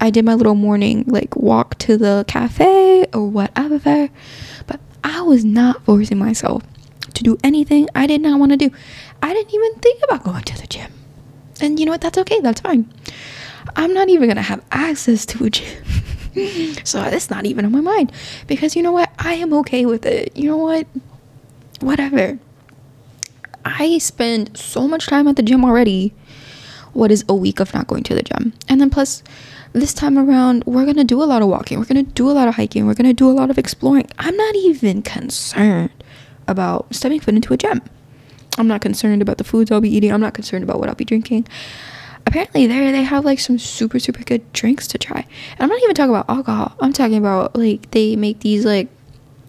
I 0.00 0.10
did 0.10 0.24
my 0.24 0.34
little 0.34 0.54
morning 0.54 1.04
like 1.06 1.34
walk 1.36 1.78
to 1.78 1.96
the 1.96 2.24
cafe 2.28 3.06
or 3.12 3.26
whatever. 3.28 4.08
But 4.66 4.80
I 5.02 5.22
was 5.22 5.44
not 5.44 5.84
forcing 5.84 6.18
myself 6.18 6.62
to 7.14 7.22
do 7.22 7.38
anything 7.42 7.88
I 7.94 8.06
did 8.06 8.20
not 8.20 8.38
want 8.38 8.52
to 8.52 8.56
do. 8.56 8.70
I 9.22 9.32
didn't 9.32 9.54
even 9.54 9.74
think 9.76 10.02
about 10.04 10.24
going 10.24 10.44
to 10.44 10.60
the 10.60 10.66
gym. 10.66 10.92
And 11.60 11.78
you 11.78 11.86
know 11.86 11.92
what? 11.92 12.00
That's 12.00 12.18
okay. 12.18 12.40
That's 12.40 12.60
fine. 12.60 12.92
I'm 13.76 13.92
not 13.92 14.08
even 14.08 14.28
gonna 14.28 14.42
have 14.42 14.62
access 14.70 15.26
to 15.26 15.44
a 15.44 15.50
gym. 15.50 15.84
so 16.84 17.00
that's 17.02 17.30
not 17.30 17.46
even 17.46 17.64
on 17.64 17.72
my 17.72 17.80
mind. 17.80 18.12
Because 18.46 18.76
you 18.76 18.82
know 18.82 18.92
what? 18.92 19.10
I 19.18 19.34
am 19.34 19.52
okay 19.54 19.86
with 19.86 20.06
it. 20.06 20.36
You 20.36 20.48
know 20.48 20.56
what? 20.56 20.86
Whatever. 21.80 22.38
I 23.64 23.98
spend 23.98 24.56
so 24.56 24.86
much 24.86 25.06
time 25.06 25.26
at 25.28 25.36
the 25.36 25.42
gym 25.42 25.64
already. 25.64 26.12
What 26.92 27.10
is 27.10 27.24
a 27.28 27.34
week 27.34 27.60
of 27.60 27.74
not 27.74 27.86
going 27.86 28.04
to 28.04 28.14
the 28.14 28.22
gym? 28.22 28.52
And 28.68 28.80
then 28.80 28.90
plus 28.90 29.22
this 29.72 29.92
time 29.92 30.16
around, 30.16 30.62
we're 30.66 30.86
gonna 30.86 31.02
do 31.02 31.20
a 31.20 31.24
lot 31.24 31.42
of 31.42 31.48
walking, 31.48 31.78
we're 31.78 31.84
gonna 31.84 32.04
do 32.04 32.30
a 32.30 32.32
lot 32.32 32.46
of 32.46 32.54
hiking, 32.54 32.86
we're 32.86 32.94
gonna 32.94 33.12
do 33.12 33.28
a 33.28 33.32
lot 33.32 33.50
of 33.50 33.58
exploring. 33.58 34.08
I'm 34.18 34.36
not 34.36 34.54
even 34.54 35.02
concerned 35.02 35.90
about 36.46 36.94
stepping 36.94 37.18
foot 37.18 37.34
into 37.34 37.52
a 37.52 37.56
gym. 37.56 37.82
I'm 38.56 38.68
not 38.68 38.80
concerned 38.80 39.20
about 39.20 39.38
the 39.38 39.44
foods 39.44 39.72
I'll 39.72 39.80
be 39.80 39.94
eating. 39.94 40.12
I'm 40.12 40.20
not 40.20 40.34
concerned 40.34 40.62
about 40.62 40.78
what 40.78 40.88
I'll 40.88 40.94
be 40.94 41.04
drinking. 41.04 41.48
Apparently, 42.26 42.66
there 42.66 42.90
they 42.90 43.02
have 43.02 43.24
like 43.24 43.38
some 43.38 43.58
super 43.58 43.98
super 43.98 44.22
good 44.22 44.52
drinks 44.52 44.86
to 44.88 44.98
try. 44.98 45.26
And 45.52 45.60
I'm 45.60 45.68
not 45.68 45.82
even 45.82 45.94
talking 45.94 46.10
about 46.10 46.28
alcohol. 46.28 46.74
I'm 46.80 46.92
talking 46.92 47.16
about 47.16 47.56
like 47.56 47.90
they 47.90 48.16
make 48.16 48.40
these 48.40 48.64
like 48.64 48.88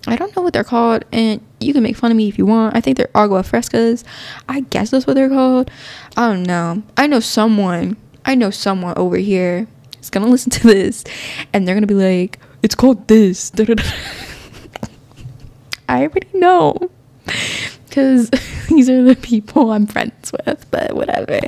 I 0.08 0.15
don't 0.15 0.36
know 0.36 0.44
what 0.44 0.53
they're 0.53 0.63
called, 0.63 1.03
and 1.12 1.41
you 1.60 1.74
can 1.74 1.82
make 1.82 1.96
fun 1.96 2.12
of 2.12 2.17
me 2.17 2.27
if 2.27 2.38
you 2.38 2.46
want. 2.46 2.75
I 2.75 2.82
think 2.82 2.98
they're 2.98 3.10
agua 3.15 3.41
frescas. 3.41 4.03
I 4.48 4.60
guess 4.62 4.91
that's 4.91 5.08
what 5.08 5.15
they're 5.15 5.29
called. 5.29 5.72
I 6.15 6.29
don't 6.29 6.44
know. 6.44 6.84
I 6.96 7.08
know 7.08 7.20
someone. 7.20 7.98
I 8.24 8.36
know 8.36 8.51
someone 8.51 8.96
over 8.98 9.17
here 9.17 9.67
is 10.00 10.10
gonna 10.10 10.27
listen 10.32 10.51
to 10.51 10.67
this, 10.67 11.03
and 11.53 11.67
they're 11.67 11.75
gonna 11.75 11.88
be 11.88 11.96
like, 11.96 12.39
"It's 12.62 12.75
called 12.75 13.08
this." 13.08 13.51
I 15.88 16.01
already 16.01 16.27
know 16.34 16.89
because 17.88 18.29
these 18.70 18.89
are 18.89 19.03
the 19.03 19.15
people 19.15 19.72
I'm 19.72 19.88
friends 19.88 20.32
with, 20.32 20.65
but 20.72 20.96
whatever. 20.96 21.39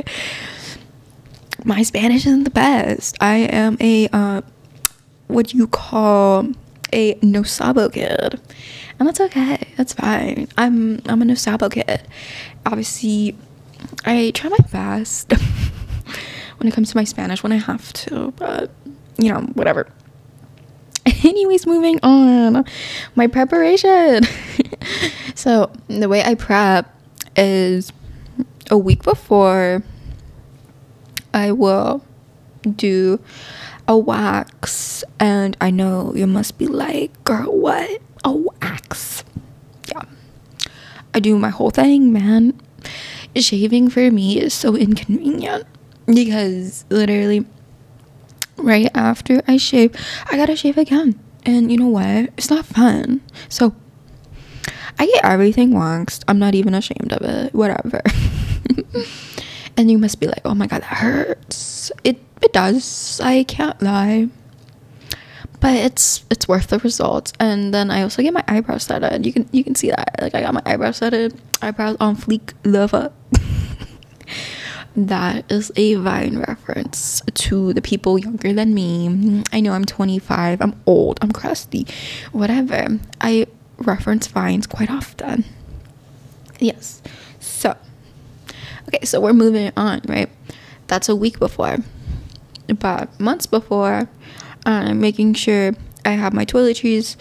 My 1.64 1.84
Spanish 1.84 2.26
isn't 2.26 2.44
the 2.44 2.50
best. 2.50 3.18
I 3.20 3.36
am 3.36 3.78
a 3.80 4.08
uh, 4.14 4.42
what 5.28 5.54
you 5.54 5.68
call 5.68 6.48
a 6.94 7.18
no 7.22 7.44
sabo 7.44 7.90
kid, 7.90 8.40
and 9.00 9.08
that's 9.08 9.20
okay. 9.20 9.60
That's 9.76 9.94
fine. 9.94 10.48
I'm 10.58 11.02
I'm 11.08 11.22
a 11.22 11.26
no 11.26 11.34
sabo 11.34 11.70
kid. 11.70 12.02
Obviously, 12.66 13.36
I 14.06 14.32
try 14.34 14.50
my 14.50 14.58
best 14.72 15.32
when 16.58 16.68
it 16.68 16.74
comes 16.74 16.92
to 16.92 16.98
my 16.98 17.04
Spanish 17.04 17.44
when 17.44 17.52
I 17.52 17.58
have 17.58 17.92
to, 17.94 18.34
but 18.38 18.72
you 19.18 19.32
know, 19.32 19.42
whatever. 19.54 19.88
Anyways, 21.24 21.66
moving 21.66 22.00
on. 22.04 22.66
My 23.16 23.28
preparation. 23.28 24.24
so, 25.36 25.72
the 25.88 26.10
way 26.10 26.24
I 26.24 26.36
prep 26.36 26.94
is 27.36 27.92
a 28.70 28.78
week 28.78 29.04
before 29.04 29.84
I 31.38 31.52
will 31.52 32.04
do 32.64 33.20
a 33.88 33.96
wax 33.96 35.04
and 35.20 35.56
I 35.62 35.70
know 35.70 36.12
you 36.16 36.26
must 36.26 36.58
be 36.58 36.66
like, 36.66 37.24
girl, 37.24 37.56
what? 37.56 38.02
A 38.24 38.32
wax. 38.32 39.24
Yeah. 39.88 40.02
I 41.14 41.20
do 41.20 41.38
my 41.38 41.50
whole 41.50 41.70
thing, 41.70 42.12
man. 42.12 42.60
Shaving 43.36 43.90
for 43.90 44.10
me 44.10 44.40
is 44.40 44.52
so 44.56 44.76
inconvenient 44.76 45.68
because 46.08 46.86
literally 46.90 47.46
right 48.58 48.90
after 48.96 49.44
I 49.48 49.58
shave, 49.58 49.96
I 50.32 50.38
gotta 50.38 50.56
shave 50.56 50.80
again. 50.80 51.20
And 51.46 51.72
you 51.72 51.78
know 51.78 51.88
what? 51.88 52.34
It's 52.36 52.50
not 52.50 52.66
fun. 52.66 53.22
So 53.48 53.76
I 54.98 55.06
get 55.06 55.24
everything 55.24 55.72
waxed. 55.78 56.26
I'm 56.28 56.40
not 56.40 56.56
even 56.56 56.74
ashamed 56.74 57.14
of 57.14 57.22
it. 57.22 57.54
Whatever. 57.54 58.02
and 59.78 59.92
you 59.92 59.98
must 59.98 60.20
be 60.20 60.28
like, 60.28 60.42
oh 60.44 60.56
my 60.56 60.68
god, 60.68 60.82
that 60.82 60.98
hurts. 60.98 61.92
It 62.04 62.20
it 62.42 62.52
does. 62.52 63.22
I 63.24 63.44
can't 63.44 63.82
lie. 63.82 64.30
But 65.60 65.76
it's 65.76 66.26
it's 66.30 66.48
worth 66.48 66.68
the 66.68 66.80
results. 66.80 67.32
And 67.40 67.74
then 67.74 67.90
I 67.92 68.02
also 68.02 68.22
get 68.22 68.34
my 68.34 68.44
eyebrows 68.48 68.84
setted. 68.84 69.26
You 69.26 69.34
can 69.34 69.48
you 69.52 69.64
can 69.64 69.76
see 69.76 69.90
that. 69.90 70.16
Like 70.20 70.36
I 70.36 70.42
got 70.42 70.54
my 70.54 70.62
eyebrows 70.66 70.98
setted. 70.98 71.40
Eyebrows 71.62 71.98
on 72.00 72.16
fleek. 72.16 72.54
Love 72.64 72.94
up. 72.94 73.14
that 74.98 75.50
is 75.52 75.72
a 75.76 75.94
Vine 75.96 76.40
reference 76.40 77.22
to 77.36 77.72
the 77.74 77.82
people 77.82 78.18
younger 78.18 78.52
than 78.54 78.74
me. 78.74 79.44
I 79.54 79.60
know 79.60 79.74
I'm 79.74 79.86
25, 79.86 80.60
I'm 80.60 80.82
old, 80.88 81.20
I'm 81.22 81.32
crusty, 81.32 81.86
whatever. 82.32 83.00
I 83.22 83.46
reference 83.78 84.26
Vines 84.26 84.66
quite 84.66 84.90
often. 84.90 85.46
Yes. 86.60 87.04
So, 87.40 87.76
okay, 88.88 89.06
so 89.06 89.20
we're 89.20 89.34
moving 89.34 89.72
on, 89.78 90.02
right? 90.08 90.30
That's 90.88 91.10
a 91.10 91.16
week 91.16 91.40
before. 91.40 91.78
But 92.68 93.20
months 93.20 93.46
before, 93.46 94.10
I'm 94.66 95.00
making 95.00 95.36
sure 95.36 95.74
I 96.06 96.12
have 96.12 96.34
my 96.34 96.46
toiletries, 96.46 97.16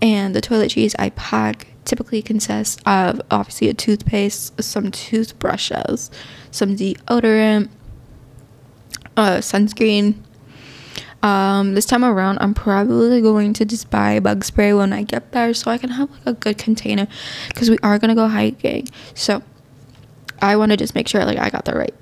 and 0.00 0.34
the 0.34 0.40
toiletries 0.40 0.94
I 0.98 1.10
pack 1.10 1.68
typically 1.84 2.22
consists 2.22 2.80
of 2.86 3.20
obviously 3.30 3.68
a 3.68 3.74
toothpaste, 3.74 4.62
some 4.62 4.90
toothbrushes, 4.90 6.10
some 6.50 6.76
deodorant, 6.76 7.68
uh, 9.16 9.38
sunscreen. 9.38 10.16
Um, 11.22 11.74
this 11.74 11.86
time 11.86 12.04
around, 12.04 12.38
I'm 12.40 12.52
probably 12.52 13.20
going 13.22 13.54
to 13.54 13.64
just 13.64 13.90
buy 13.90 14.20
bug 14.20 14.44
spray 14.44 14.74
when 14.74 14.92
I 14.92 15.02
get 15.02 15.32
there 15.32 15.54
so 15.54 15.70
I 15.70 15.78
can 15.78 15.90
have 15.90 16.10
like 16.10 16.26
a 16.26 16.32
good 16.34 16.58
container 16.58 17.08
because 17.48 17.70
we 17.70 17.78
are 17.82 17.98
gonna 17.98 18.14
go 18.14 18.28
hiking. 18.28 18.88
So 19.14 19.42
I 20.44 20.56
want 20.56 20.72
to 20.72 20.76
just 20.76 20.94
make 20.94 21.08
sure 21.08 21.24
like 21.24 21.38
I 21.38 21.48
got 21.48 21.64
the 21.64 21.72
right. 21.72 21.94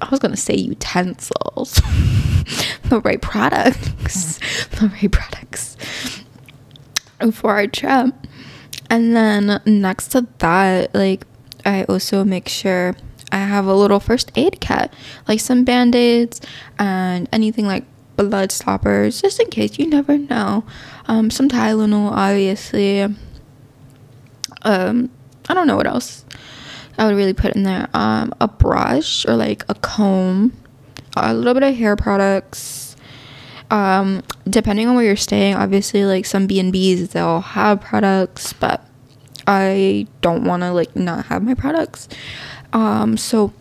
I 0.00 0.08
was 0.10 0.20
gonna 0.20 0.36
say 0.36 0.54
utensils, 0.54 1.74
the 2.84 3.00
right 3.02 3.20
products, 3.20 4.38
the 4.72 4.88
right 4.88 5.10
products 5.10 5.76
for 7.32 7.52
our 7.52 7.66
trip. 7.66 8.14
And 8.90 9.16
then 9.16 9.62
next 9.64 10.08
to 10.08 10.26
that, 10.38 10.94
like 10.94 11.24
I 11.64 11.84
also 11.84 12.24
make 12.24 12.46
sure 12.46 12.94
I 13.30 13.38
have 13.38 13.66
a 13.66 13.74
little 13.74 14.00
first 14.00 14.32
aid 14.36 14.60
kit, 14.60 14.92
like 15.26 15.40
some 15.40 15.64
band 15.64 15.94
aids 15.94 16.42
and 16.78 17.26
anything 17.32 17.66
like 17.66 17.84
blood 18.16 18.52
stoppers, 18.52 19.22
just 19.22 19.40
in 19.40 19.48
case 19.48 19.78
you 19.78 19.88
never 19.88 20.18
know. 20.18 20.64
Um, 21.06 21.30
some 21.30 21.48
Tylenol, 21.48 22.10
obviously. 22.10 23.02
Um, 24.60 25.10
I 25.48 25.54
don't 25.54 25.66
know 25.66 25.76
what 25.76 25.86
else 25.86 26.26
I 26.98 27.06
would 27.06 27.16
really 27.16 27.32
put 27.32 27.54
in 27.54 27.62
there. 27.62 27.88
Um, 27.94 28.34
a 28.40 28.48
brush 28.48 29.26
or 29.26 29.36
like 29.36 29.64
a 29.68 29.74
comb, 29.74 30.52
a 31.16 31.34
little 31.34 31.54
bit 31.54 31.62
of 31.62 31.74
hair 31.74 31.96
products. 31.96 32.96
Um, 33.70 34.22
depending 34.48 34.86
on 34.86 34.94
where 34.94 35.04
you're 35.04 35.16
staying, 35.16 35.54
obviously, 35.54 36.04
like 36.04 36.26
some 36.26 36.46
B 36.46 36.60
and 36.60 36.72
B's, 36.72 37.08
they'll 37.10 37.40
have 37.40 37.80
products, 37.80 38.52
but 38.52 38.86
I 39.46 40.06
don't 40.20 40.44
want 40.44 40.62
to 40.62 40.72
like 40.72 40.94
not 40.94 41.26
have 41.26 41.42
my 41.42 41.54
products. 41.54 42.08
Um, 42.72 43.16
so 43.16 43.52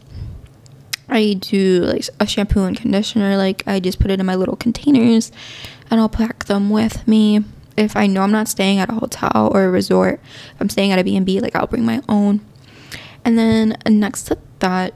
I 1.09 1.33
do 1.33 1.83
like 1.83 2.05
a 2.19 2.27
shampoo 2.27 2.63
and 2.63 2.75
conditioner. 2.75 3.37
Like 3.37 3.63
I 3.67 3.79
just 3.79 3.99
put 3.99 4.11
it 4.11 4.19
in 4.19 4.25
my 4.25 4.35
little 4.35 4.55
containers, 4.55 5.31
and 5.89 5.99
I'll 5.99 6.09
pack 6.09 6.45
them 6.45 6.69
with 6.69 7.07
me. 7.07 7.43
If 7.77 7.95
I 7.95 8.05
know 8.07 8.21
I'm 8.21 8.31
not 8.31 8.49
staying 8.49 8.79
at 8.79 8.89
a 8.89 8.93
hotel 8.93 9.49
or 9.53 9.63
a 9.63 9.69
resort, 9.69 10.19
if 10.53 10.61
I'm 10.61 10.69
staying 10.69 10.91
at 10.91 10.99
a 10.99 11.03
B&B, 11.03 11.39
like 11.39 11.55
I'll 11.55 11.67
bring 11.67 11.85
my 11.85 12.01
own. 12.09 12.41
And 13.23 13.37
then 13.37 13.77
next 13.87 14.23
to 14.23 14.37
that, 14.59 14.93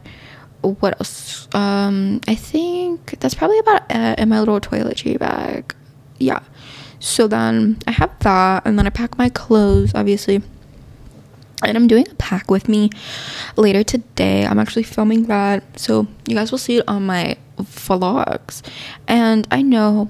what 0.62 1.00
else? 1.00 1.48
Um, 1.53 2.22
I 2.27 2.36
think 2.36 3.20
that's 3.20 3.36
probably 3.36 3.60
about 3.60 3.84
it 3.89 4.20
in 4.20 4.29
my 4.29 4.39
little 4.39 4.60
toiletry 4.60 5.20
bag. 5.20 5.75
Yeah. 6.17 6.39
So 7.00 7.27
then 7.27 7.77
I 7.86 7.91
have 7.91 8.17
that, 8.20 8.65
and 8.65 8.79
then 8.79 8.88
I 8.88 8.89
pack 8.89 9.17
my 9.17 9.29
clothes, 9.29 9.91
obviously 9.94 10.41
and 11.63 11.77
I'm 11.77 11.88
doing 11.88 12.05
a 12.10 12.15
pack 12.15 12.51
with 12.51 12.67
me 12.67 12.89
later 13.55 13.84
today. 13.84 14.46
I'm 14.46 14.60
actually 14.60 14.84
filming 14.84 15.24
that, 15.24 15.79
so 15.79 16.08
you 16.27 16.36
guys 16.36 16.51
will 16.51 16.60
see 16.60 16.77
it 16.77 16.88
on 16.88 17.05
my 17.05 17.38
vlogs. 17.58 18.62
And 19.08 19.48
I 19.51 19.62
know 19.62 20.10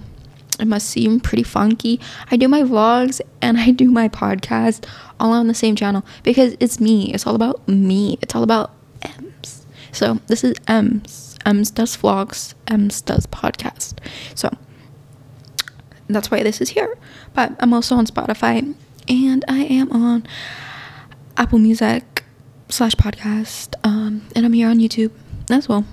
it 0.60 0.66
must 0.66 0.90
seem 0.90 1.20
pretty 1.20 1.44
funky. 1.44 2.00
I 2.32 2.38
do 2.38 2.48
my 2.48 2.64
vlogs 2.64 3.22
and 3.42 3.58
I 3.58 3.72
do 3.72 3.92
my 3.92 4.10
podcast 4.10 4.88
all 5.20 5.34
on 5.34 5.48
the 5.48 5.54
same 5.54 5.76
channel 5.76 6.06
because 6.24 6.56
it's 6.60 6.80
me. 6.80 7.14
It's 7.14 7.28
all 7.28 7.36
about 7.36 7.68
me. 7.68 8.18
It's 8.22 8.36
all 8.36 8.44
about 8.44 8.72
Ems. 9.02 9.66
So 9.92 10.20
this 10.28 10.44
is 10.44 10.56
Ems. 10.68 11.38
Ems 11.46 11.72
does 11.72 11.96
vlogs. 11.98 12.54
Ems 12.68 13.02
does 13.02 13.28
podcast. 13.28 13.96
So 14.34 14.50
that's 16.08 16.32
why 16.32 16.44
this 16.44 16.62
is 16.62 16.70
here. 16.70 16.98
But 17.34 17.56
I'm 17.60 17.74
also 17.74 17.96
on 17.96 18.06
Spotify 18.06 18.76
and 19.08 19.46
I 19.48 19.64
am 19.64 19.92
on 19.92 20.26
Apple 21.38 21.60
Music 21.60 22.24
slash 22.70 22.96
podcast, 22.96 23.76
um, 23.84 24.28
and 24.36 24.46
I'm 24.46 24.54
here 24.54 24.70
on 24.70 24.80
YouTube 24.80 25.12
as 25.50 25.70
well. 25.70 25.86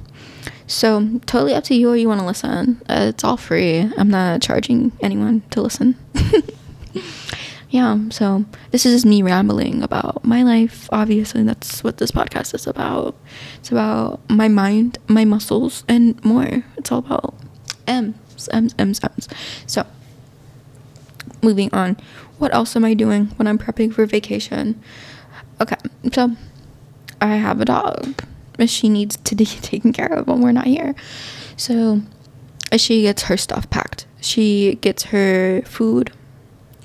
So 0.67 1.21
totally 1.27 1.55
up 1.55 1.65
to 1.65 1.75
you 1.75 1.91
or 1.91 1.97
you 1.97 2.09
want 2.09 2.21
to 2.21 2.27
listen. 2.27 2.81
Uh, 2.89 3.07
it's 3.11 3.25
all 3.25 3.37
free. 3.37 3.91
I'm 3.97 4.11
not 4.11 4.43
charging 4.43 4.93
anyone 5.01 5.43
to 5.51 5.61
listen. 5.61 5.97
yeah, 7.71 7.99
so 8.11 8.45
this 8.71 8.87
is 8.87 8.95
just 8.95 9.07
me 9.07 9.23
rambling 9.23 9.83
about 9.83 10.25
my 10.25 10.43
life. 10.43 10.89
Obviously, 10.93 11.43
that's 11.43 11.83
what 11.83 11.99
this 11.99 12.11
podcast 12.11 12.55
is 12.55 12.67
about. 12.67 13.17
It's 13.59 13.71
about 13.71 14.21
my 14.31 14.49
mind, 14.49 14.99
my 15.09 15.25
muscles, 15.25 15.85
and 15.89 16.23
more. 16.25 16.65
It's 16.77 16.93
all 16.93 17.01
about 17.01 17.35
Ems, 17.87 18.49
Ems, 18.53 18.75
Ems, 18.79 19.01
Ems. 19.03 19.29
So, 19.67 19.87
moving 21.43 21.73
on. 21.73 21.97
What 22.39 22.55
else 22.55 22.75
am 22.77 22.85
I 22.85 22.95
doing 22.95 23.27
when 23.37 23.47
I'm 23.47 23.59
prepping 23.59 23.93
for 23.93 24.05
vacation? 24.05 24.83
Okay, 25.61 25.77
so 26.13 26.37
I 27.21 27.37
have 27.37 27.61
a 27.61 27.65
dog. 27.65 28.25
She 28.67 28.89
needs 28.89 29.17
to 29.17 29.35
be 29.35 29.45
taken 29.47 29.93
care 29.93 30.13
of 30.13 30.29
when 30.29 30.41
we're 30.41 30.53
not 30.53 30.67
here. 30.67 30.95
So 31.57 32.03
she 32.77 33.03
gets 33.03 33.25
her 33.25 33.37
stuff 33.37 33.69
packed. 33.71 34.07
She 34.21 34.77
gets 34.81 35.05
her 35.05 35.63
food 35.63 36.13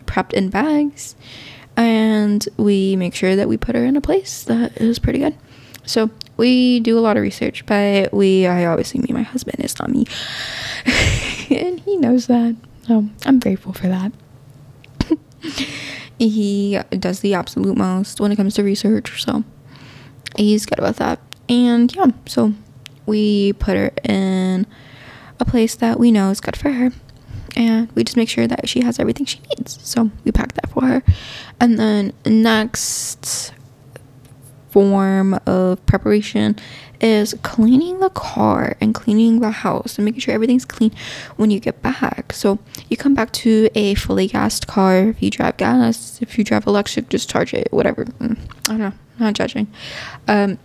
prepped 0.06 0.34
in 0.34 0.50
bags 0.50 1.16
and 1.76 2.48
we 2.58 2.96
make 2.96 3.14
sure 3.14 3.36
that 3.36 3.48
we 3.48 3.56
put 3.56 3.76
her 3.76 3.86
in 3.86 3.96
a 3.96 4.02
place 4.02 4.44
that 4.46 4.78
is 4.78 4.98
pretty 4.98 5.20
good. 5.20 5.38
So 5.86 6.10
we 6.36 6.80
do 6.82 6.98
a 6.98 7.02
lot 7.02 7.18
of 7.18 7.24
research, 7.24 7.66
but 7.66 8.14
we 8.14 8.48
I 8.48 8.66
obviously 8.66 9.00
me 9.02 9.14
my 9.14 9.22
husband 9.22 9.64
is 9.64 9.78
not 9.80 9.90
me. 9.90 10.06
and 11.50 11.80
he 11.80 11.98
knows 11.98 12.28
that. 12.28 12.56
So 12.88 13.06
I'm 13.26 13.40
grateful 13.40 13.74
for 13.74 13.88
that. 13.88 14.12
he 16.20 16.80
does 17.00 17.20
the 17.20 17.36
absolute 17.36 17.78
most 17.78 18.20
when 18.20 18.32
it 18.32 18.36
comes 18.36 18.56
to 18.56 18.64
research, 18.64 19.24
so 19.24 19.44
he's 20.36 20.66
good 20.66 20.80
about 20.80 20.98
that. 20.98 21.20
And 21.50 21.94
yeah, 21.96 22.08
so 22.26 22.54
we 23.06 23.54
put 23.54 23.78
her 23.78 23.92
in 24.04 24.68
a 25.40 25.46
place 25.46 25.76
that 25.76 26.00
we 26.00 26.12
know 26.12 26.30
is 26.30 26.42
good 26.42 26.58
for 26.58 26.72
her 26.72 26.92
and 27.56 27.92
we 27.94 28.04
just 28.04 28.18
make 28.18 28.30
sure 28.30 28.48
that 28.48 28.68
she 28.68 28.82
has 28.82 29.00
everything 29.00 29.26
she 29.26 29.40
needs 29.50 29.80
so 29.82 30.12
we 30.24 30.32
pack 30.32 30.54
that 30.54 30.70
for 30.70 30.86
her 30.86 31.04
and 31.60 31.80
then 31.80 32.12
next 32.26 33.54
form 34.70 35.40
of 35.46 35.84
preparation 35.86 36.56
is 37.00 37.36
cleaning 37.44 38.00
the 38.00 38.10
car 38.10 38.76
and 38.82 38.94
cleaning 38.94 39.40
the 39.40 39.52
house 39.52 39.98
and 39.98 40.06
making 40.06 40.20
sure 40.20 40.34
everything's 40.34 40.66
clean 40.66 40.92
when 41.36 41.52
you 41.52 41.60
get 41.60 41.82
back. 41.82 42.34
So 42.34 42.60
you 42.90 42.98
come 42.98 43.14
back 43.14 43.32
to 43.34 43.70
a 43.76 43.94
fully 43.96 44.28
gassed 44.28 44.68
car. 44.68 45.10
If 45.10 45.22
you 45.22 45.30
drive 45.30 45.58
gas, 45.58 46.20
if 46.22 46.38
you 46.38 46.44
drive 46.44 46.68
electric, 46.68 47.10
just 47.10 47.30
charge 47.30 47.54
it, 47.54 47.68
whatever. 47.72 48.06
Mm, 48.06 48.38
I 48.68 48.72
don't 48.72 48.80
know, 48.80 48.94
not 49.20 49.34
judging. 49.34 49.68
Um, 50.28 50.60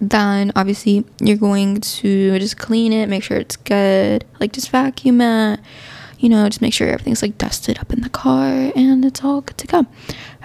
then 0.00 0.52
obviously 0.54 1.04
you're 1.20 1.36
going 1.36 1.80
to 1.80 2.38
just 2.38 2.58
clean 2.58 2.92
it, 2.92 3.08
make 3.08 3.22
sure 3.22 3.38
it's 3.38 3.56
good, 3.56 4.24
like 4.40 4.52
just 4.52 4.70
vacuum 4.70 5.20
it, 5.20 5.60
you 6.18 6.28
know, 6.28 6.46
just 6.48 6.60
make 6.60 6.74
sure 6.74 6.88
everything's 6.88 7.22
like 7.22 7.38
dusted 7.38 7.78
up 7.78 7.92
in 7.92 8.02
the 8.02 8.08
car 8.08 8.72
and 8.74 9.04
it's 9.04 9.24
all 9.24 9.40
good 9.40 9.58
to 9.58 9.66
go. 9.66 9.86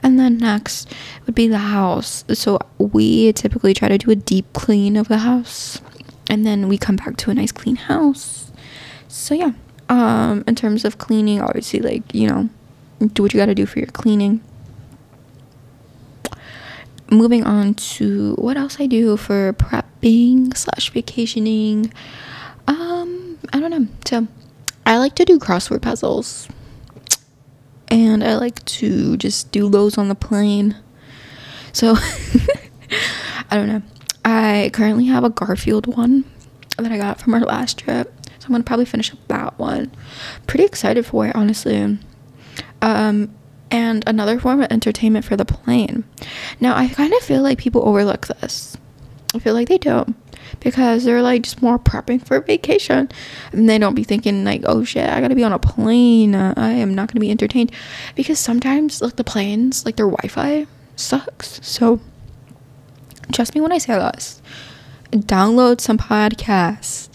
And 0.03 0.19
then 0.19 0.37
next 0.37 0.93
would 1.25 1.35
be 1.35 1.47
the 1.47 1.57
house. 1.57 2.23
So 2.33 2.59
we 2.77 3.33
typically 3.33 3.73
try 3.73 3.87
to 3.89 3.97
do 3.97 4.11
a 4.11 4.15
deep 4.15 4.51
clean 4.53 4.95
of 4.95 5.07
the 5.07 5.19
house 5.19 5.81
and 6.29 6.45
then 6.45 6.67
we 6.67 6.77
come 6.77 6.95
back 6.95 7.17
to 7.17 7.31
a 7.31 7.33
nice 7.33 7.51
clean 7.51 7.75
house. 7.75 8.51
So 9.07 9.33
yeah, 9.35 9.51
um 9.89 10.43
in 10.47 10.55
terms 10.55 10.85
of 10.85 10.97
cleaning, 10.97 11.41
obviously 11.41 11.79
like, 11.79 12.15
you 12.15 12.27
know, 12.27 12.49
do 13.13 13.23
what 13.23 13.33
you 13.33 13.39
got 13.39 13.47
to 13.47 13.55
do 13.55 13.65
for 13.65 13.79
your 13.79 13.87
cleaning 13.87 14.41
moving 17.11 17.43
on 17.43 17.73
to 17.73 18.33
what 18.35 18.57
else 18.57 18.79
I 18.79 18.87
do 18.87 19.17
for 19.17 19.53
prepping 19.53 20.55
slash 20.55 20.89
vacationing. 20.89 21.93
Um, 22.67 23.37
I 23.53 23.59
don't 23.59 23.69
know. 23.69 23.87
So 24.05 24.27
I 24.85 24.97
like 24.97 25.15
to 25.15 25.25
do 25.25 25.37
crossword 25.37 25.81
puzzles. 25.81 26.47
And 27.89 28.23
I 28.23 28.37
like 28.37 28.63
to 28.65 29.17
just 29.17 29.51
do 29.51 29.69
those 29.69 29.97
on 29.97 30.07
the 30.07 30.15
plane. 30.15 30.77
So 31.73 31.95
I 33.51 33.57
don't 33.57 33.67
know. 33.67 33.81
I 34.23 34.71
currently 34.73 35.05
have 35.07 35.25
a 35.25 35.29
Garfield 35.29 35.87
one 35.87 36.23
that 36.77 36.91
I 36.91 36.97
got 36.97 37.19
from 37.19 37.33
our 37.33 37.41
last 37.41 37.77
trip. 37.77 38.13
So 38.39 38.45
I'm 38.45 38.53
gonna 38.53 38.63
probably 38.63 38.85
finish 38.85 39.11
up 39.11 39.19
that 39.27 39.59
one. 39.59 39.91
Pretty 40.47 40.63
excited 40.63 41.05
for 41.05 41.27
it, 41.27 41.35
honestly. 41.35 41.97
Um, 42.81 43.35
and 43.71 44.03
another 44.05 44.39
form 44.39 44.61
of 44.61 44.71
entertainment 44.71 45.25
for 45.25 45.35
the 45.35 45.45
plane. 45.45 46.03
Now, 46.59 46.75
I 46.75 46.89
kind 46.89 47.13
of 47.13 47.21
feel 47.21 47.41
like 47.41 47.57
people 47.57 47.87
overlook 47.87 48.27
this. 48.27 48.77
I 49.33 49.39
feel 49.39 49.53
like 49.53 49.69
they 49.69 49.77
don't 49.77 50.15
because 50.59 51.05
they're 51.05 51.21
like 51.21 51.43
just 51.43 51.61
more 51.61 51.79
prepping 51.79 52.25
for 52.25 52.39
vacation 52.41 53.09
and 53.51 53.69
they 53.69 53.77
don't 53.77 53.95
be 53.95 54.03
thinking 54.03 54.43
like 54.43 54.61
oh 54.65 54.83
shit 54.83 55.07
i 55.09 55.21
gotta 55.21 55.35
be 55.35 55.43
on 55.43 55.53
a 55.53 55.59
plane 55.59 56.35
uh, 56.35 56.53
i 56.57 56.71
am 56.71 56.93
not 56.93 57.07
gonna 57.07 57.21
be 57.21 57.31
entertained 57.31 57.71
because 58.15 58.37
sometimes 58.37 59.01
like 59.01 59.15
the 59.15 59.23
planes 59.23 59.85
like 59.85 59.95
their 59.95 60.09
wi-fi 60.09 60.67
sucks 60.97 61.59
so 61.65 61.99
trust 63.31 63.55
me 63.55 63.61
when 63.61 63.71
i 63.71 63.77
say 63.77 63.93
this 63.93 64.41
download 65.11 65.79
some 65.79 65.97
podcast 65.97 67.09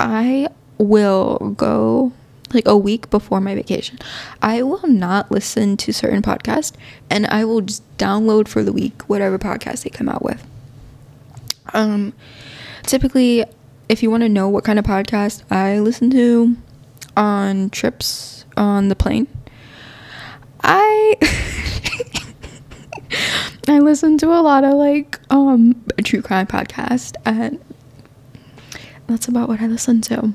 i 0.00 0.48
will 0.78 1.54
go 1.56 2.12
like 2.54 2.66
a 2.66 2.76
week 2.76 3.10
before 3.10 3.40
my 3.40 3.54
vacation. 3.54 3.98
I 4.40 4.62
will 4.62 4.86
not 4.86 5.30
listen 5.30 5.76
to 5.78 5.92
certain 5.92 6.22
podcasts 6.22 6.72
and 7.10 7.26
I 7.26 7.44
will 7.44 7.60
just 7.60 7.82
download 7.98 8.48
for 8.48 8.62
the 8.62 8.72
week 8.72 9.08
whatever 9.08 9.38
podcast 9.38 9.84
they 9.84 9.90
come 9.90 10.08
out 10.08 10.22
with. 10.22 10.44
Um 11.72 12.12
typically 12.84 13.44
if 13.88 14.02
you 14.02 14.10
want 14.10 14.22
to 14.22 14.28
know 14.28 14.48
what 14.48 14.64
kind 14.64 14.78
of 14.78 14.84
podcast 14.84 15.42
I 15.50 15.78
listen 15.78 16.10
to 16.10 16.56
on 17.16 17.70
trips 17.70 18.44
on 18.56 18.88
the 18.88 18.96
plane, 18.96 19.26
I 20.62 21.16
I 23.68 23.78
listen 23.78 24.18
to 24.18 24.28
a 24.28 24.40
lot 24.40 24.64
of 24.64 24.74
like 24.74 25.20
um 25.30 25.82
true 26.04 26.22
crime 26.22 26.46
podcast 26.46 27.14
and 27.24 27.60
that's 29.06 29.28
about 29.28 29.48
what 29.48 29.60
I 29.60 29.66
listen 29.66 30.00
to. 30.02 30.32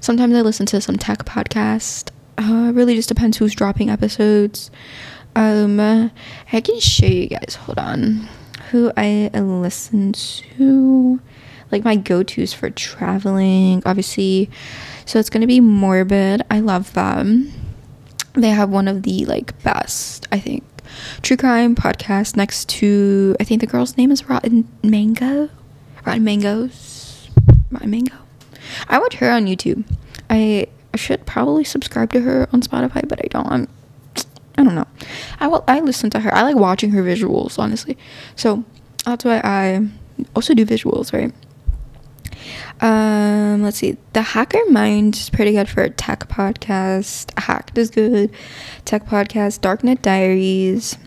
Sometimes 0.00 0.34
I 0.34 0.42
listen 0.42 0.66
to 0.66 0.80
some 0.80 0.96
tech 0.96 1.24
podcast. 1.24 2.10
Uh, 2.38 2.70
really 2.74 2.94
just 2.94 3.08
depends 3.08 3.38
who's 3.38 3.54
dropping 3.54 3.90
episodes. 3.90 4.70
Um, 5.34 5.80
I 5.80 6.60
can 6.60 6.80
show 6.80 7.06
you 7.06 7.28
guys. 7.28 7.56
Hold 7.60 7.78
on. 7.78 8.28
Who 8.70 8.92
I 8.96 9.30
listen 9.34 10.12
to. 10.12 11.20
Like 11.70 11.84
my 11.84 11.96
go 11.96 12.22
tos 12.22 12.52
for 12.52 12.70
traveling, 12.70 13.82
obviously. 13.84 14.50
So 15.04 15.18
it's 15.18 15.30
gonna 15.30 15.46
be 15.46 15.60
Morbid. 15.60 16.42
I 16.50 16.60
love 16.60 16.92
them. 16.94 17.52
They 18.34 18.50
have 18.50 18.70
one 18.70 18.88
of 18.88 19.02
the 19.02 19.24
like 19.24 19.60
best, 19.62 20.26
I 20.30 20.38
think, 20.38 20.64
true 21.22 21.36
crime 21.36 21.74
podcast 21.74 22.36
next 22.36 22.68
to 22.70 23.36
I 23.40 23.44
think 23.44 23.60
the 23.60 23.66
girl's 23.66 23.96
name 23.96 24.10
is 24.10 24.28
Rotten 24.28 24.68
Mango. 24.82 25.48
Rotten 26.04 26.24
Mangoes. 26.24 27.28
Rotten 27.70 27.90
Mango. 27.90 28.25
I 28.88 28.98
watch 28.98 29.14
her 29.14 29.30
on 29.30 29.46
YouTube. 29.46 29.84
I 30.30 30.68
should 30.94 31.26
probably 31.26 31.64
subscribe 31.64 32.12
to 32.12 32.20
her 32.20 32.48
on 32.52 32.62
Spotify, 32.62 33.06
but 33.06 33.20
I 33.24 33.28
don't. 33.28 33.46
I'm, 33.46 33.68
I 34.58 34.64
don't 34.64 34.74
know. 34.74 34.86
I 35.40 35.48
will. 35.48 35.64
I 35.68 35.80
listen 35.80 36.10
to 36.10 36.20
her. 36.20 36.34
I 36.34 36.42
like 36.42 36.56
watching 36.56 36.90
her 36.90 37.02
visuals, 37.02 37.58
honestly. 37.58 37.96
So 38.34 38.64
that's 39.04 39.24
why 39.24 39.40
I 39.44 39.86
also 40.34 40.54
do 40.54 40.64
visuals, 40.64 41.12
right? 41.12 41.32
Um, 42.80 43.62
let's 43.62 43.78
see. 43.78 43.96
The 44.12 44.22
Hacker 44.22 44.60
Mind 44.68 45.16
is 45.16 45.30
pretty 45.30 45.52
good 45.52 45.68
for 45.68 45.82
a 45.82 45.90
tech 45.90 46.28
podcast. 46.28 47.38
Hacked 47.38 47.78
is 47.78 47.90
good. 47.90 48.30
Tech 48.84 49.06
podcast. 49.06 49.60
Darknet 49.60 50.02
Diaries. 50.02 50.98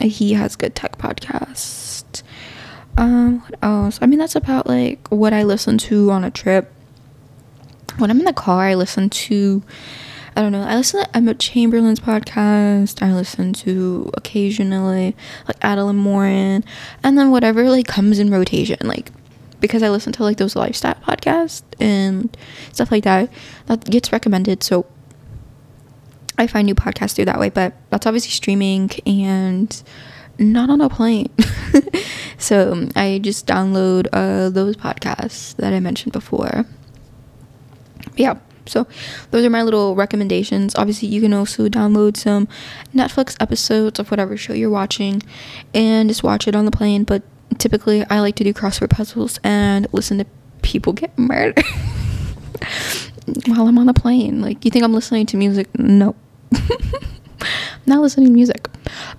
He 0.00 0.34
has 0.34 0.56
good 0.56 0.74
tech 0.74 0.98
podcast. 0.98 2.22
Um, 2.96 3.40
what 3.40 3.54
else? 3.62 3.98
I 4.00 4.06
mean, 4.06 4.18
that's 4.18 4.36
about 4.36 4.66
like 4.66 5.06
what 5.08 5.32
I 5.32 5.42
listen 5.42 5.78
to 5.78 6.10
on 6.10 6.24
a 6.24 6.30
trip 6.30 6.72
when 7.98 8.10
I'm 8.10 8.18
in 8.18 8.24
the 8.24 8.32
car, 8.32 8.62
I 8.62 8.74
listen 8.74 9.10
to, 9.10 9.62
I 10.36 10.40
don't 10.40 10.52
know, 10.52 10.62
I 10.62 10.76
listen 10.76 11.02
to 11.02 11.16
Emma 11.16 11.34
Chamberlain's 11.34 12.00
podcast. 12.00 13.02
I 13.02 13.12
listen 13.12 13.52
to 13.54 14.10
occasionally 14.14 15.16
like 15.46 15.62
Adelaine 15.62 15.96
Morin, 15.96 16.64
and 17.02 17.18
then 17.18 17.30
whatever 17.30 17.68
like 17.68 17.86
comes 17.86 18.18
in 18.18 18.30
rotation, 18.30 18.78
like 18.84 19.10
because 19.60 19.82
I 19.82 19.90
listen 19.90 20.12
to 20.14 20.22
like 20.22 20.36
those 20.36 20.54
lifestyle 20.54 20.94
podcasts 20.94 21.62
and 21.80 22.36
stuff 22.72 22.92
like 22.92 23.04
that. 23.04 23.30
That 23.66 23.84
gets 23.84 24.12
recommended, 24.12 24.62
so 24.62 24.86
I 26.38 26.46
find 26.46 26.66
new 26.66 26.76
podcasts 26.76 27.16
through 27.16 27.26
that 27.26 27.40
way. 27.40 27.50
But 27.50 27.74
that's 27.90 28.06
obviously 28.06 28.30
streaming 28.30 28.90
and 29.06 29.82
not 30.38 30.70
on 30.70 30.80
a 30.80 30.88
plane. 30.88 31.30
so 32.38 32.88
I 32.94 33.18
just 33.20 33.48
download 33.48 34.06
uh, 34.12 34.50
those 34.50 34.76
podcasts 34.76 35.56
that 35.56 35.72
I 35.72 35.80
mentioned 35.80 36.12
before 36.12 36.64
yeah 38.18 38.38
so 38.66 38.86
those 39.30 39.44
are 39.44 39.50
my 39.50 39.62
little 39.62 39.94
recommendations. 39.94 40.74
Obviously 40.74 41.08
you 41.08 41.22
can 41.22 41.32
also 41.32 41.68
download 41.68 42.16
some 42.16 42.46
netflix 42.94 43.36
episodes 43.40 43.98
of 43.98 44.10
whatever 44.10 44.36
show 44.36 44.52
you're 44.52 44.70
watching 44.70 45.22
and 45.72 46.08
just 46.08 46.22
watch 46.22 46.46
it 46.46 46.54
on 46.54 46.64
the 46.64 46.70
plane 46.70 47.04
but 47.04 47.22
typically 47.56 48.04
i 48.10 48.20
like 48.20 48.36
to 48.36 48.44
do 48.44 48.52
crossword 48.52 48.90
puzzles 48.90 49.40
and 49.42 49.86
listen 49.92 50.18
to 50.18 50.26
people 50.62 50.92
get 50.92 51.16
murdered 51.18 51.64
while 53.46 53.66
i'm 53.66 53.78
on 53.78 53.86
the 53.86 53.94
plane. 53.94 54.40
Like 54.42 54.64
you 54.64 54.70
think 54.70 54.84
i'm 54.84 54.92
listening 54.92 55.26
to 55.26 55.36
music? 55.36 55.68
No 55.78 56.14
not 57.86 58.00
listening 58.00 58.26
to 58.26 58.32
music. 58.32 58.68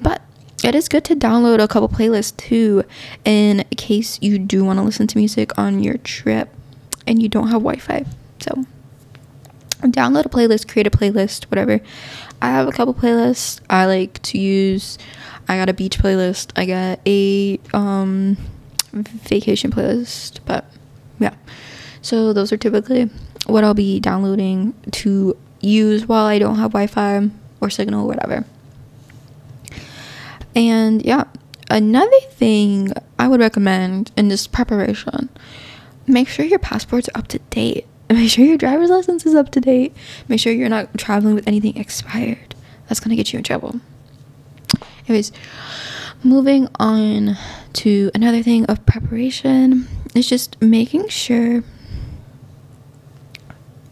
But 0.01 0.21
it 0.63 0.75
is 0.75 0.89
good 0.89 1.05
to 1.05 1.15
download 1.15 1.59
a 1.59 1.67
couple 1.67 1.87
playlists 1.89 2.35
too 2.35 2.83
in 3.23 3.63
case 3.77 4.19
you 4.21 4.37
do 4.37 4.63
want 4.63 4.77
to 4.77 4.83
listen 4.83 5.07
to 5.07 5.17
music 5.17 5.57
on 5.57 5.81
your 5.81 5.97
trip 5.97 6.53
and 7.07 7.21
you 7.21 7.29
don't 7.29 7.47
have 7.47 7.61
wi-fi 7.61 8.05
so 8.39 8.65
download 9.81 10.25
a 10.25 10.29
playlist, 10.29 10.67
create 10.67 10.87
a 10.87 10.91
playlist, 10.91 11.45
whatever. 11.45 11.79
I 12.41 12.49
have 12.49 12.67
a 12.67 12.71
couple 12.71 12.93
playlists 12.93 13.59
I 13.69 13.85
like 13.85 14.21
to 14.23 14.37
use. 14.37 14.97
I 15.47 15.57
got 15.57 15.69
a 15.69 15.73
beach 15.73 15.99
playlist. 15.99 16.51
I 16.55 16.65
got 16.65 16.99
a 17.05 17.59
um 17.73 18.37
vacation 18.93 19.71
playlist, 19.71 20.39
but 20.45 20.65
yeah. 21.19 21.33
So 22.01 22.33
those 22.33 22.51
are 22.51 22.57
typically 22.57 23.09
what 23.45 23.63
I'll 23.63 23.73
be 23.73 23.99
downloading 23.99 24.73
to 24.91 25.35
use 25.61 26.07
while 26.07 26.25
I 26.25 26.39
don't 26.39 26.55
have 26.55 26.71
Wi-Fi 26.71 27.29
or 27.61 27.69
signal, 27.69 28.07
whatever. 28.07 28.45
And 30.55 31.03
yeah, 31.03 31.25
another 31.69 32.19
thing 32.31 32.93
I 33.17 33.27
would 33.27 33.39
recommend 33.39 34.11
in 34.17 34.29
this 34.29 34.47
preparation, 34.47 35.29
make 36.07 36.27
sure 36.27 36.45
your 36.45 36.59
passport's 36.59 37.09
are 37.09 37.19
up 37.19 37.27
to 37.29 37.39
date. 37.49 37.85
Make 38.09 38.31
sure 38.31 38.43
your 38.43 38.57
driver's 38.57 38.89
license 38.89 39.25
is 39.25 39.35
up 39.35 39.51
to 39.51 39.61
date. 39.61 39.95
Make 40.27 40.39
sure 40.39 40.51
you're 40.51 40.67
not 40.67 40.97
traveling 40.97 41.35
with 41.35 41.47
anything 41.47 41.77
expired. 41.77 42.55
That's 42.87 42.99
gonna 42.99 43.15
get 43.15 43.31
you 43.31 43.37
in 43.37 43.43
trouble. 43.43 43.79
Anyways, 45.07 45.31
moving 46.23 46.67
on 46.79 47.37
to 47.73 48.11
another 48.15 48.41
thing 48.41 48.65
of 48.65 48.85
preparation 48.85 49.87
is 50.15 50.27
just 50.27 50.59
making 50.61 51.07
sure 51.09 51.63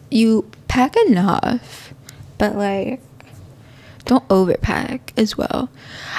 you 0.09 0.49
pack 0.67 0.95
enough, 1.07 1.93
but 2.37 2.55
like 2.55 3.01
don't 4.05 4.27
overpack 4.29 5.11
as 5.17 5.37
well. 5.37 5.69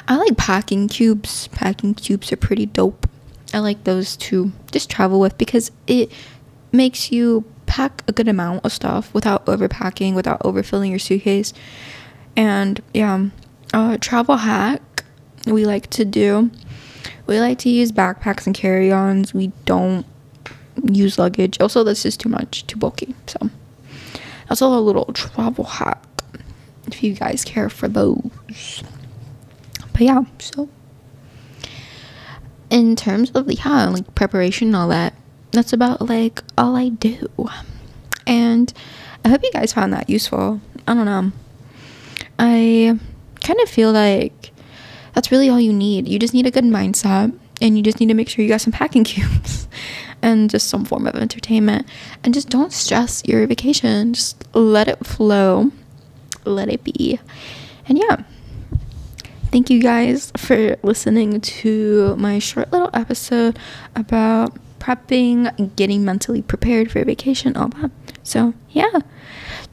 I 0.06 0.16
like 0.16 0.36
packing 0.36 0.88
cubes. 0.88 1.48
Packing 1.48 1.94
cubes 1.94 2.30
are 2.32 2.36
pretty 2.36 2.66
dope. 2.66 3.08
I 3.54 3.60
like 3.60 3.84
those 3.84 4.16
to 4.18 4.52
just 4.70 4.90
travel 4.90 5.18
with 5.18 5.38
because 5.38 5.72
it 5.86 6.12
makes 6.70 7.10
you 7.10 7.44
pack 7.68 8.02
a 8.08 8.12
good 8.12 8.26
amount 8.26 8.64
of 8.64 8.72
stuff 8.72 9.12
without 9.14 9.46
overpacking, 9.46 10.14
without 10.14 10.40
overfilling 10.40 10.90
your 10.90 10.98
suitcase. 10.98 11.52
And 12.36 12.82
yeah, 12.92 13.28
uh, 13.72 13.98
travel 14.00 14.36
hack 14.36 14.82
we 15.46 15.64
like 15.64 15.88
to 15.90 16.04
do. 16.04 16.50
We 17.26 17.40
like 17.40 17.58
to 17.60 17.70
use 17.70 17.92
backpacks 17.92 18.46
and 18.46 18.54
carry-ons. 18.54 19.34
We 19.34 19.52
don't 19.64 20.06
use 20.82 21.18
luggage. 21.18 21.60
Also, 21.60 21.84
this 21.84 22.04
is 22.04 22.16
too 22.16 22.28
much, 22.28 22.66
too 22.66 22.78
bulky. 22.78 23.14
So 23.26 23.50
that's 24.48 24.62
all 24.62 24.78
a 24.78 24.80
little 24.80 25.06
travel 25.12 25.64
hack 25.64 26.04
if 26.86 27.02
you 27.02 27.12
guys 27.14 27.44
care 27.44 27.68
for 27.68 27.86
those. 27.86 28.82
But 29.92 30.02
yeah, 30.02 30.24
so 30.38 30.68
in 32.70 32.96
terms 32.96 33.30
of 33.32 33.46
the 33.46 33.54
yeah, 33.54 33.88
like 33.88 34.14
preparation 34.14 34.68
and 34.68 34.76
all 34.76 34.88
that, 34.88 35.14
that's 35.52 35.72
about 35.72 36.08
like 36.08 36.42
all 36.56 36.76
I 36.76 36.90
do. 36.90 37.28
And 38.26 38.72
I 39.24 39.28
hope 39.28 39.42
you 39.42 39.50
guys 39.52 39.72
found 39.72 39.92
that 39.92 40.08
useful. 40.08 40.60
I 40.86 40.94
don't 40.94 41.06
know. 41.06 41.32
I 42.38 42.98
kind 43.42 43.60
of 43.60 43.68
feel 43.68 43.92
like 43.92 44.52
that's 45.14 45.30
really 45.30 45.48
all 45.48 45.60
you 45.60 45.72
need. 45.72 46.06
You 46.08 46.18
just 46.18 46.34
need 46.34 46.46
a 46.46 46.50
good 46.50 46.64
mindset 46.64 47.36
and 47.60 47.76
you 47.76 47.82
just 47.82 48.00
need 48.00 48.08
to 48.08 48.14
make 48.14 48.28
sure 48.28 48.42
you 48.42 48.48
got 48.48 48.60
some 48.60 48.72
packing 48.72 49.04
cubes 49.04 49.68
and 50.22 50.50
just 50.50 50.68
some 50.68 50.84
form 50.84 51.06
of 51.06 51.14
entertainment. 51.14 51.86
And 52.22 52.34
just 52.34 52.48
don't 52.48 52.72
stress 52.72 53.22
your 53.24 53.46
vacation. 53.46 54.14
Just 54.14 54.44
let 54.54 54.88
it 54.88 55.04
flow. 55.06 55.72
Let 56.44 56.68
it 56.68 56.84
be. 56.84 57.18
And 57.88 57.98
yeah. 57.98 58.22
Thank 59.50 59.70
you 59.70 59.80
guys 59.80 60.30
for 60.36 60.76
listening 60.82 61.40
to 61.40 62.14
my 62.16 62.38
short 62.38 62.70
little 62.70 62.90
episode 62.92 63.58
about 63.96 64.54
prepping, 64.88 65.74
getting 65.76 66.04
mentally 66.04 66.40
prepared 66.40 66.90
for 66.90 67.04
vacation, 67.04 67.56
all 67.56 67.68
that. 67.68 67.90
So, 68.22 68.54
yeah. 68.70 69.00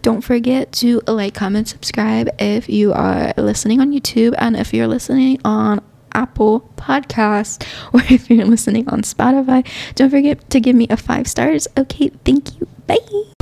Don't 0.01 0.21
forget 0.21 0.71
to 0.73 1.01
like, 1.07 1.33
comment, 1.33 1.67
subscribe 1.67 2.29
if 2.37 2.69
you 2.69 2.93
are 2.93 3.33
listening 3.37 3.79
on 3.79 3.91
YouTube 3.91 4.35
and 4.37 4.55
if 4.55 4.73
you're 4.73 4.87
listening 4.87 5.39
on 5.45 5.81
Apple 6.13 6.69
Podcasts 6.75 7.65
or 7.93 8.01
if 8.13 8.29
you're 8.29 8.45
listening 8.45 8.87
on 8.89 9.01
Spotify. 9.01 9.65
Don't 9.95 10.09
forget 10.09 10.49
to 10.49 10.59
give 10.59 10.75
me 10.75 10.87
a 10.89 10.97
five 10.97 11.27
stars. 11.27 11.67
Okay, 11.77 12.09
thank 12.23 12.59
you. 12.59 12.67
Bye. 12.85 13.34